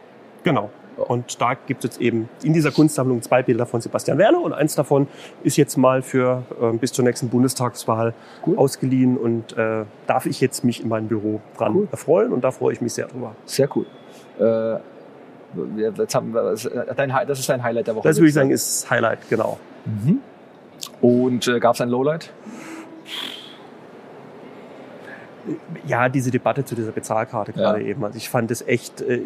Genau. 0.43 0.69
Und 0.97 1.41
da 1.41 1.55
gibt 1.55 1.83
es 1.83 1.91
jetzt 1.91 2.01
eben 2.01 2.29
in 2.41 2.53
dieser 2.53 2.71
Kunstsammlung 2.71 3.21
zwei 3.21 3.43
Bilder 3.43 3.65
von 3.65 3.81
Sebastian 3.81 4.17
Werle 4.17 4.39
und 4.39 4.53
eins 4.53 4.75
davon 4.75 5.07
ist 5.43 5.57
jetzt 5.57 5.75
mal 5.77 6.01
für 6.01 6.43
äh, 6.61 6.71
bis 6.77 6.93
zur 6.93 7.03
nächsten 7.03 7.29
Bundestagswahl 7.29 8.13
Cool. 8.45 8.57
ausgeliehen 8.57 9.17
und 9.17 9.57
äh, 9.57 9.83
darf 10.07 10.25
ich 10.25 10.39
jetzt 10.39 10.63
mich 10.63 10.81
in 10.81 10.88
meinem 10.88 11.07
Büro 11.07 11.41
dran 11.57 11.75
Cool. 11.75 11.88
erfreuen 11.91 12.31
und 12.31 12.43
da 12.43 12.51
freue 12.51 12.73
ich 12.73 12.81
mich 12.81 12.93
sehr 12.93 13.07
drüber. 13.07 13.35
Sehr 13.45 13.67
cool. 13.75 13.85
Äh, 14.39 14.79
wir, 15.53 15.91
das, 15.91 16.65
äh, 16.65 16.95
dein, 16.95 17.09
das 17.27 17.39
ist 17.39 17.49
dein 17.49 17.63
Highlight 17.63 17.88
der 17.88 17.95
Woche. 17.95 18.07
Das 18.07 18.17
würde 18.17 18.29
ich 18.29 18.33
sagen 18.33 18.51
ist 18.51 18.89
Highlight, 18.89 19.29
genau. 19.29 19.59
Mhm. 19.85 20.19
Und 21.01 21.47
äh, 21.47 21.59
gab 21.59 21.75
es 21.75 21.81
ein 21.81 21.89
Lowlight? 21.89 22.31
Ja, 25.85 26.09
diese 26.09 26.31
Debatte 26.31 26.65
zu 26.65 26.73
dieser 26.73 26.91
Bezahlkarte 26.91 27.51
Ja. 27.55 27.73
gerade 27.73 27.83
eben. 27.83 28.03
Also 28.03 28.17
ich 28.17 28.29
fand 28.29 28.49
es 28.49 28.67
echt, 28.67 29.01
äh, 29.01 29.19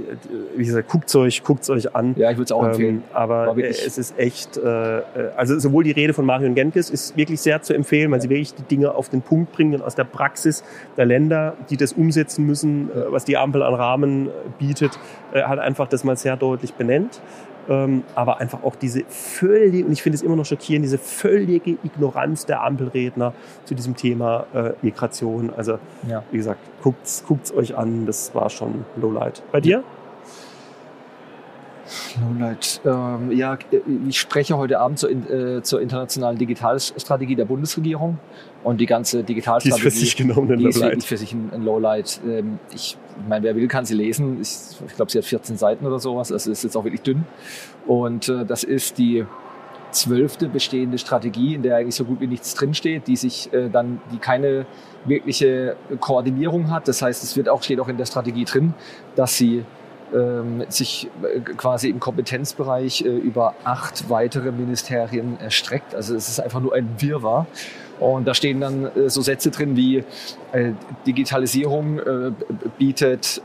wie 0.55 0.65
gesagt, 0.65 0.89
guckt's 0.89 1.15
euch, 1.15 1.43
guckt's 1.43 1.69
euch 1.69 1.95
an. 1.95 2.13
Ja, 2.17 2.29
ich 2.29 2.35
würde 2.35 2.43
es 2.45 2.51
auch 2.51 2.65
empfehlen. 2.65 2.95
Ähm, 2.95 3.03
aber 3.13 3.55
es 3.57 3.97
ist 3.97 4.19
echt, 4.19 4.57
äh, 4.57 4.97
äh, 4.97 5.03
also 5.38 5.57
sowohl 5.57 5.85
die 5.85 5.91
Rede 5.91 6.13
von 6.13 6.25
Marion 6.25 6.55
Genkes 6.55 6.89
ist 6.89 7.15
wirklich 7.15 7.39
sehr 7.39 7.62
zu 7.62 7.73
empfehlen, 7.73 8.12
weil 8.12 8.19
sie 8.21 8.29
wirklich 8.29 8.53
die 8.53 8.63
Dinge 8.63 8.93
auf 8.95 9.07
den 9.07 9.21
Punkt 9.21 9.53
bringen 9.53 9.81
aus 9.81 9.95
der 9.95 10.03
Praxis 10.03 10.63
der 10.97 11.05
Länder, 11.05 11.55
die 11.69 11.77
das 11.77 11.93
umsetzen 11.93 12.45
müssen, 12.45 12.89
äh, 12.91 13.12
was 13.12 13.23
die 13.23 13.38
Ampel 13.38 13.63
an 13.63 13.73
Rahmen 13.73 14.29
bietet, 14.57 14.99
äh, 15.31 15.43
halt 15.43 15.59
einfach 15.59 15.88
das 15.88 16.03
mal 16.03 16.17
sehr 16.17 16.35
deutlich 16.35 16.73
benennt. 16.73 17.21
Ähm, 17.69 18.03
aber 18.15 18.39
einfach 18.39 18.63
auch 18.63 18.75
diese 18.75 19.03
völlige, 19.08 19.86
und 19.86 19.91
ich 19.91 20.01
finde 20.01 20.15
es 20.15 20.23
immer 20.23 20.36
noch 20.36 20.45
schockierend, 20.45 20.84
diese 20.84 20.97
völlige 20.97 21.77
Ignoranz 21.84 22.47
der 22.47 22.63
Ampelredner 22.63 23.34
zu 23.65 23.75
diesem 23.75 23.95
Thema 23.95 24.47
äh, 24.53 24.71
Migration. 24.82 25.51
Also, 25.55 25.77
Ja. 26.08 26.23
wie 26.32 26.38
gesagt, 26.38 26.60
guckt's, 26.82 27.23
guckt's 27.27 27.53
euch 27.53 27.77
an, 27.77 28.08
das 28.08 28.34
war 28.34 28.49
schon 28.49 28.86
Lowlight. 28.99 29.43
Bei 29.51 29.62
dir? 29.62 29.84
Lowlight. 32.21 32.82
Ähm, 32.86 33.32
ja, 33.32 33.58
ich 34.08 34.19
spreche 34.19 34.58
heute 34.58 34.80
Abend 34.80 34.99
zur, 34.99 35.10
äh, 35.10 35.62
zur 35.62 35.82
internationalen 35.82 36.38
Digitalstrategie 36.38 37.36
der 37.36 37.45
Bundesregierung 37.45 38.19
und 38.63 38.80
die 38.82 38.86
ganze 38.86 39.17
Die 39.17 39.21
ist 39.21 39.30
Digitalstrategie. 39.30 39.82
für 39.82 39.91
sich 39.91 40.15
genommen 40.15 40.52
ein 40.52 40.60
Lowlight. 40.60 41.04
für 41.04 41.17
sich 41.17 41.34
ein, 41.34 41.49
ein 41.54 41.63
Lowlight. 41.63 42.21
Ähm, 42.28 42.60
ich 42.73 42.97
meine, 43.28 43.43
wer 43.43 43.56
will, 43.56 43.67
kann 43.67 43.86
sie 43.86 43.95
lesen. 43.95 44.39
Ich, 44.41 44.49
ich 44.88 44.95
glaube, 44.95 45.12
sie 45.12 45.17
hat 45.17 45.25
14 45.25 45.58
Seiten 45.58 45.86
oder 45.86 45.99
sowas. 45.99 46.32
Also 46.32 46.52
ist 46.52 46.63
jetzt 46.63 46.75
auch 46.75 46.84
wirklich 46.84 47.02
dünn. 47.02 47.25
Und 47.88 48.30
äh, 48.30 48.45
das 48.45 48.63
ist 48.63 48.97
die 48.97 49.25
zwölfte 49.91 50.47
bestehende 50.47 50.97
Strategie, 50.97 51.56
in 51.56 51.63
der 51.63 51.78
eigentlich 51.78 51.95
so 51.95 52.06
gut 52.06 52.21
wie 52.21 52.28
nichts 52.28 52.54
drinsteht, 52.54 53.08
die 53.08 53.15
sich 53.15 53.52
äh, 53.54 53.69
dann, 53.69 54.02
die 54.13 54.17
keine 54.17 54.65
wirkliche 55.06 55.75
Koordinierung 55.99 56.69
hat. 56.69 56.88
Das 56.88 57.02
heißt, 57.02 57.23
es 57.23 57.36
wird 57.36 57.49
auch, 57.49 57.63
steht 57.63 57.80
auch 57.80 57.88
in 57.88 57.97
der 57.97 58.06
Strategie 58.06 58.45
drin, 58.45 58.73
dass 59.15 59.36
sie 59.38 59.63
sich 60.69 61.10
äh, 61.24 61.39
quasi 61.39 61.89
im 61.89 62.00
Kompetenzbereich 62.00 63.02
äh, 63.02 63.08
über 63.08 63.56
acht 63.63 64.10
weitere 64.10 64.52
Ministerien 64.52 65.39
erstreckt. 65.39 65.95
Also 65.95 66.15
es 66.15 66.30
ist 66.30 66.39
einfach 66.39 66.60
nur 66.60 66.74
ein 66.74 66.89
Wirrwarr. 66.98 67.48
Und 67.99 68.27
da 68.27 68.33
stehen 68.33 68.62
dann 68.62 68.85
äh, 68.85 69.09
so 69.09 69.21
Sätze 69.21 69.51
drin 69.51 69.75
wie 69.75 70.03
äh, 70.51 70.71
Digitalisierung 71.05 71.99
äh, 71.99 72.31
bietet, 72.77 73.41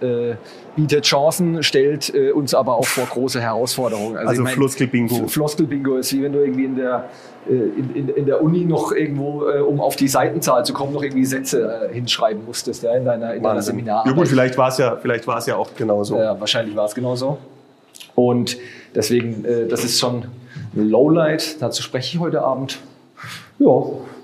bietet 0.77 1.05
Chancen, 1.05 1.63
stellt 1.63 2.13
uns 2.35 2.55
aber 2.55 2.77
auch 2.77 2.87
vor 2.87 3.05
große 3.05 3.41
Herausforderungen. 3.41 4.17
Also 4.17 4.33
ich 4.33 4.39
mein, 4.41 4.55
Floskel-Bingo. 4.55 5.29
Floskel-Bingo 5.29 5.97
ist 5.97 6.13
wie 6.13 6.23
wenn 6.23 6.33
du 6.33 6.41
irgendwie 6.41 6.65
in 6.65 6.77
der, 6.77 7.09
in, 7.49 7.95
in, 7.95 8.09
in 8.09 8.27
der 8.27 8.43
Uni 8.43 8.65
noch 8.65 8.93
irgendwo, 8.93 9.47
äh, 9.49 9.61
um 9.61 9.81
auf 9.81 9.97
die 9.97 10.09
Seitenzahl 10.09 10.65
zu 10.65 10.73
kommen, 10.73 10.93
noch 10.93 11.03
irgendwie 11.03 11.25
Sätze 11.25 11.89
äh, 11.91 11.95
hinschreiben 11.95 12.45
musstest 12.45 12.83
ja, 12.83 12.95
in 12.97 13.05
deiner, 13.05 13.35
in 13.35 13.43
deiner. 13.43 13.63
Seminararbeit. 13.63 14.13
Ja 14.13 14.17
gut, 14.17 14.29
vielleicht 14.29 14.57
war 14.57 14.69
es 14.69 14.79
ja, 14.79 14.97
vielleicht 14.97 15.27
war 15.27 15.39
es 15.39 15.47
ja 15.47 15.57
auch 15.57 15.75
genauso. 15.77 16.17
Ja, 16.17 16.39
wahrscheinlich 16.39 16.75
war 16.77 16.87
es 16.87 16.95
genauso. 16.95 17.39
Und 18.15 18.57
deswegen, 18.95 19.45
äh, 19.45 19.67
das 19.67 19.85
ist 19.85 19.99
schon 19.99 20.25
ein 20.75 20.89
Lowlight. 20.89 21.61
Dazu 21.61 21.83
spreche 21.83 22.17
ich 22.17 22.21
heute 22.21 22.43
Abend. 22.43 22.79
Ja, 23.59 23.69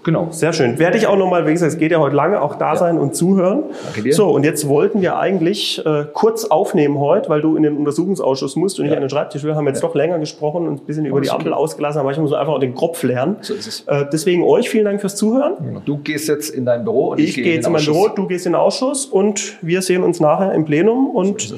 genau. 0.02 0.28
Sehr 0.30 0.52
schön. 0.52 0.78
Werde 0.78 0.98
ich 0.98 1.06
auch 1.06 1.16
nochmal, 1.16 1.46
wie 1.46 1.52
gesagt, 1.52 1.72
es 1.72 1.78
geht 1.78 1.92
ja 1.92 1.98
heute 1.98 2.16
lange, 2.16 2.40
auch 2.40 2.56
da 2.56 2.76
sein 2.76 2.98
und 2.98 3.14
zuhören. 3.14 3.64
Danke 3.84 4.02
dir. 4.02 4.12
So, 4.14 4.28
und 4.30 4.44
jetzt 4.44 4.68
wollten 4.68 5.00
wir 5.02 5.18
eigentlich 5.18 5.84
äh, 5.84 6.04
kurz 6.12 6.44
aufnehmen 6.44 6.98
heute, 6.98 7.28
weil 7.28 7.40
du 7.40 7.56
in 7.56 7.62
den 7.62 7.76
Untersuchungsausschuss 7.76 8.56
musst 8.56 8.78
und 8.78 8.86
ich 8.86 8.90
Ja. 8.90 8.96
an 8.96 9.02
den 9.02 9.10
Schreibtisch 9.10 9.44
will, 9.44 9.54
haben 9.54 9.64
wir 9.64 9.70
jetzt 9.72 9.82
doch 9.82 9.94
länger 9.94 10.18
gesprochen 10.18 10.66
und 10.68 10.82
ein 10.82 10.86
bisschen 10.86 11.06
über 11.06 11.20
die 11.20 11.30
Ampel 11.30 11.52
okay. 11.52 11.60
ausgelassen, 11.62 12.00
aber 12.00 12.10
ich 12.12 12.18
muss 12.18 12.32
einfach 12.32 12.52
auch 12.52 12.60
den 12.60 12.74
Kopf 12.74 13.02
lernen. 13.02 13.36
So 13.40 13.54
ist 13.54 13.66
es. 13.66 13.80
Äh, 13.86 14.06
deswegen 14.12 14.42
euch 14.44 14.68
vielen 14.70 14.84
Dank 14.84 15.00
fürs 15.00 15.16
Zuhören. 15.16 15.82
Du 15.84 15.98
gehst 15.98 16.28
jetzt 16.28 16.50
in 16.50 16.64
dein 16.64 16.84
Büro 16.84 17.10
und 17.10 17.20
Ich, 17.20 17.34
gehe 17.34 17.44
in 17.44 17.52
jetzt 17.54 17.66
in 17.66 17.72
mein. 17.72 17.84
Büro, 17.84 18.08
du 18.08 18.26
gehst 18.26 18.46
in 18.46 18.52
den 18.52 18.60
Ausschuss 18.60 19.06
und 19.06 19.58
wir 19.62 19.82
sehen 19.82 20.02
uns 20.02 20.20
nachher 20.20 20.52
im 20.52 20.64
Plenum 20.64 21.10
und 21.10 21.40
So 21.40 21.56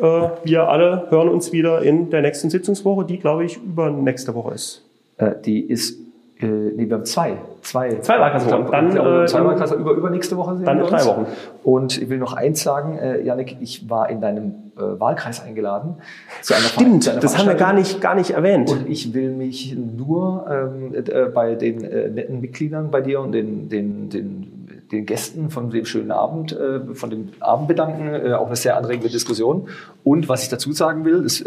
äh, 0.00 0.28
wir 0.44 0.68
alle 0.68 1.06
hören 1.10 1.28
uns 1.28 1.52
wieder 1.52 1.82
in 1.82 2.10
der 2.10 2.22
nächsten 2.22 2.50
Sitzungswoche, 2.50 3.04
die, 3.04 3.18
glaube 3.18 3.44
ich, 3.44 3.56
übernächste 3.58 4.34
Woche 4.34 4.54
ist. 4.54 4.82
Äh, 5.18 5.32
die 5.44 5.60
ist, 5.60 5.98
äh, 6.42 6.46
nee, 6.46 6.88
wir 6.88 6.96
haben 6.96 7.04
zwei. 7.04 7.36
Zwei, 7.62 7.96
Zwei 7.96 8.18
Wahlkreiswochen. 8.18 8.70
Dann, 8.70 8.96
äh, 8.96 9.26
zwei 9.26 9.44
Wahlkreise 9.44 9.74
über, 9.74 9.92
übernächste 9.92 10.36
Woche 10.36 10.56
sehen 10.56 10.64
Dann 10.64 10.78
wir 10.78 10.84
in 10.84 10.90
drei. 10.90 11.04
Wochen. 11.04 11.26
Und 11.62 12.00
ich 12.00 12.08
will 12.08 12.18
noch 12.18 12.32
eins 12.32 12.62
sagen, 12.62 12.96
äh, 12.98 13.20
Janik, 13.20 13.58
ich 13.60 13.90
war 13.90 14.08
in 14.08 14.22
deinem 14.22 14.54
äh, 14.76 14.98
Wahlkreis 14.98 15.42
eingeladen. 15.42 15.96
Zu 16.40 16.54
einer 16.54 16.64
Stimmt, 16.64 17.04
zu 17.04 17.10
einer 17.10 17.20
das 17.20 17.36
haben 17.36 17.46
wir 17.46 17.54
gar 17.56 17.74
nicht, 17.74 18.00
gar 18.00 18.14
nicht 18.14 18.30
erwähnt. 18.30 18.70
Und 18.70 18.88
ich 18.88 19.12
will 19.12 19.32
mich 19.32 19.76
nur 19.76 20.46
ähm, 20.50 20.94
äh, 20.94 21.24
bei 21.26 21.54
den 21.54 21.84
äh, 21.84 22.08
netten 22.08 22.40
Mitgliedern 22.40 22.90
bei 22.90 23.02
dir 23.02 23.20
und 23.20 23.32
den, 23.32 23.68
den, 23.68 24.08
den, 24.08 24.86
den 24.90 25.04
Gästen 25.04 25.50
von 25.50 25.68
dem 25.68 25.84
schönen 25.84 26.12
Abend, 26.12 26.52
äh, 26.52 26.94
von 26.94 27.10
dem 27.10 27.28
Abend 27.40 27.68
bedanken. 27.68 28.14
Äh, 28.14 28.32
auch 28.32 28.46
eine 28.46 28.56
sehr 28.56 28.78
anregende 28.78 29.10
Diskussion. 29.10 29.68
Und 30.04 30.30
was 30.30 30.44
ich 30.44 30.48
dazu 30.48 30.72
sagen 30.72 31.04
will, 31.04 31.24
ist 31.24 31.44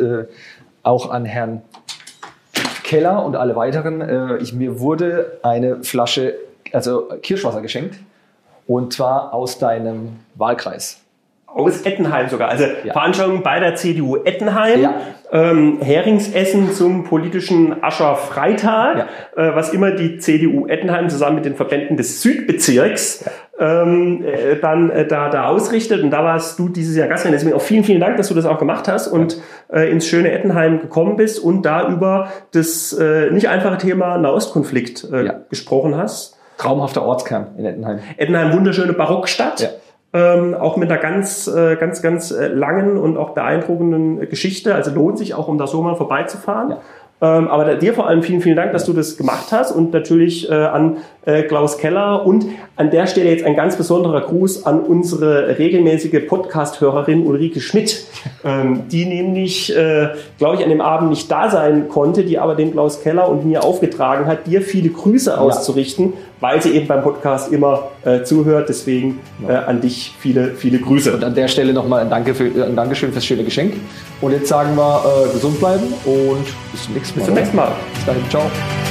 auch 0.83 1.09
an 1.09 1.23
Herrn 1.25 1.61
Keller 2.93 3.25
und 3.25 3.35
alle 3.35 3.55
weiteren, 3.55 4.01
äh, 4.01 4.37
ich, 4.37 4.53
mir 4.53 4.79
wurde 4.79 5.39
eine 5.41 5.83
Flasche, 5.83 6.35
also 6.71 7.09
Kirschwasser 7.21 7.61
geschenkt. 7.61 7.95
Und 8.67 8.93
zwar 8.93 9.33
aus 9.33 9.57
deinem 9.59 10.19
Wahlkreis. 10.35 10.99
Aus 11.47 11.81
Ettenheim 11.83 12.29
sogar. 12.29 12.49
Also 12.49 12.63
Ja. 12.83 12.93
Veranstaltung 12.93 13.43
bei 13.43 13.59
der 13.59 13.75
CDU 13.75 14.17
Ettenheim. 14.23 14.81
Ja. 14.81 14.93
Ähm, 15.31 15.79
Heringsessen 15.81 16.71
zum 16.71 17.03
politischen 17.03 17.83
Ascherfreitag, 17.83 19.07
Ja. 19.37 19.43
äh, 19.51 19.55
was 19.55 19.73
immer 19.73 19.91
die 19.91 20.17
CDU 20.19 20.67
Ettenheim 20.67 21.09
zusammen 21.09 21.35
mit 21.35 21.45
den 21.45 21.55
Verbänden 21.55 21.97
des 21.97 22.21
Südbezirks 22.21 23.25
ähm, 23.63 24.23
äh, 24.25 24.57
dann 24.59 24.89
äh, 24.89 25.07
da, 25.07 25.29
da 25.29 25.47
ausrichtet. 25.47 26.03
Und 26.03 26.11
da 26.11 26.23
warst 26.23 26.59
du 26.59 26.67
dieses 26.69 26.95
Jahr 26.97 27.07
Gastgeber. 27.07 27.33
Deswegen 27.33 27.55
auch 27.55 27.61
vielen, 27.61 27.83
vielen 27.83 28.01
Dank, 28.01 28.17
dass 28.17 28.27
du 28.27 28.33
das 28.33 28.45
auch 28.45 28.59
gemacht 28.59 28.87
hast 28.87 29.07
und 29.07 29.37
äh, 29.71 29.89
ins 29.89 30.05
schöne 30.05 30.31
Ettenheim 30.31 30.81
gekommen 30.81 31.15
bist 31.15 31.39
und 31.39 31.63
da 31.63 31.87
über 31.87 32.27
das 32.51 32.91
äh, 32.93 33.31
nicht 33.31 33.47
einfache 33.47 33.77
Thema 33.77 34.17
Nahostkonflikt 34.17 35.07
äh, 35.11 35.25
Ja. 35.25 35.35
gesprochen 35.49 35.95
hast. 35.95 36.37
Traumhafter 36.57 37.03
Ortskern 37.03 37.47
in 37.57 37.65
Ettenheim. 37.65 37.99
Ettenheim, 38.17 38.53
wunderschöne 38.53 38.93
Barockstadt. 38.93 39.61
Ja. 39.61 39.69
Ähm, 40.15 40.53
auch 40.53 40.77
mit 40.77 40.91
einer 40.91 41.01
ganz, 41.01 41.47
äh, 41.47 41.75
ganz, 41.75 42.01
ganz 42.03 42.29
äh, 42.31 42.47
langen 42.47 42.97
und 42.97 43.17
auch 43.17 43.31
beeindruckenden 43.31 44.21
äh, 44.21 44.25
Geschichte. 44.27 44.75
Also 44.75 44.91
lohnt 44.91 45.17
sich 45.17 45.33
auch, 45.33 45.47
um 45.47 45.57
da 45.57 45.65
so 45.65 45.81
mal 45.81 45.95
vorbeizufahren. 45.95 46.71
Ja. 46.71 47.37
Ähm, 47.37 47.47
aber 47.47 47.75
dir 47.75 47.93
vor 47.93 48.07
allem 48.07 48.21
vielen, 48.21 48.41
vielen 48.41 48.57
Dank, 48.57 48.73
dass 48.73 48.85
du 48.85 48.93
das 48.93 49.17
gemacht 49.17 49.51
hast 49.51 49.71
und 49.71 49.93
natürlich 49.93 50.51
äh, 50.51 50.53
an 50.53 50.97
äh, 51.25 51.43
Klaus 51.43 51.77
Keller 51.77 52.25
und 52.25 52.45
an 52.75 52.91
der 52.91 53.07
Stelle 53.07 53.29
jetzt 53.29 53.45
ein 53.45 53.55
ganz 53.55 53.77
besonderer 53.77 54.21
Gruß 54.21 54.65
an 54.65 54.81
unsere 54.81 55.57
regelmäßige 55.57 56.27
Podcast-Hörerin 56.27 57.25
Ulrike 57.25 57.61
Schmidt, 57.61 58.05
ähm, 58.43 58.83
die 58.91 59.05
nämlich, 59.05 59.75
äh, 59.75 60.09
glaube 60.37 60.57
ich, 60.57 60.63
an 60.63 60.69
dem 60.69 60.81
Abend 60.81 61.09
nicht 61.09 61.31
da 61.31 61.49
sein 61.49 61.87
konnte, 61.87 62.23
die 62.23 62.39
aber 62.39 62.55
dem 62.55 62.71
Klaus 62.71 63.01
Keller 63.01 63.29
und 63.29 63.45
mir 63.45 63.63
aufgetragen 63.63 64.25
hat, 64.25 64.47
dir 64.47 64.61
viele 64.61 64.89
Grüße 64.89 65.39
auszurichten, 65.39 66.13
weil 66.39 66.61
sie 66.61 66.71
eben 66.71 66.87
beim 66.87 67.03
Podcast 67.03 67.51
immer 67.53 67.89
äh, 68.03 68.23
zuhört. 68.23 68.67
Deswegen 68.69 69.19
äh, 69.47 69.53
an 69.53 69.81
dich 69.81 70.13
viele, 70.19 70.55
viele 70.55 70.79
Grüße. 70.79 71.13
Und 71.13 71.23
an 71.23 71.35
der 71.35 71.47
Stelle 71.47 71.73
nochmal 71.73 72.01
ein, 72.01 72.09
Danke 72.09 72.35
für, 72.35 72.45
ein 72.45 72.75
Dankeschön 72.75 73.13
fürs 73.13 73.25
schöne 73.25 73.43
Geschenk. 73.43 73.75
Und 74.19 74.31
jetzt 74.31 74.47
sagen 74.47 74.75
wir, 74.75 75.03
äh, 75.05 75.33
gesund 75.33 75.59
bleiben 75.59 75.85
und 76.05 76.45
bis 76.71 76.83
zum 76.83 76.93
nächsten 76.95 77.19
Mal. 77.19 77.25
Bis 77.25 77.25
zum 77.25 77.35
nächsten 77.35 77.55
Mal. 77.55 77.71
Bis 77.93 78.05
dahin, 78.05 78.29
ciao. 78.29 78.82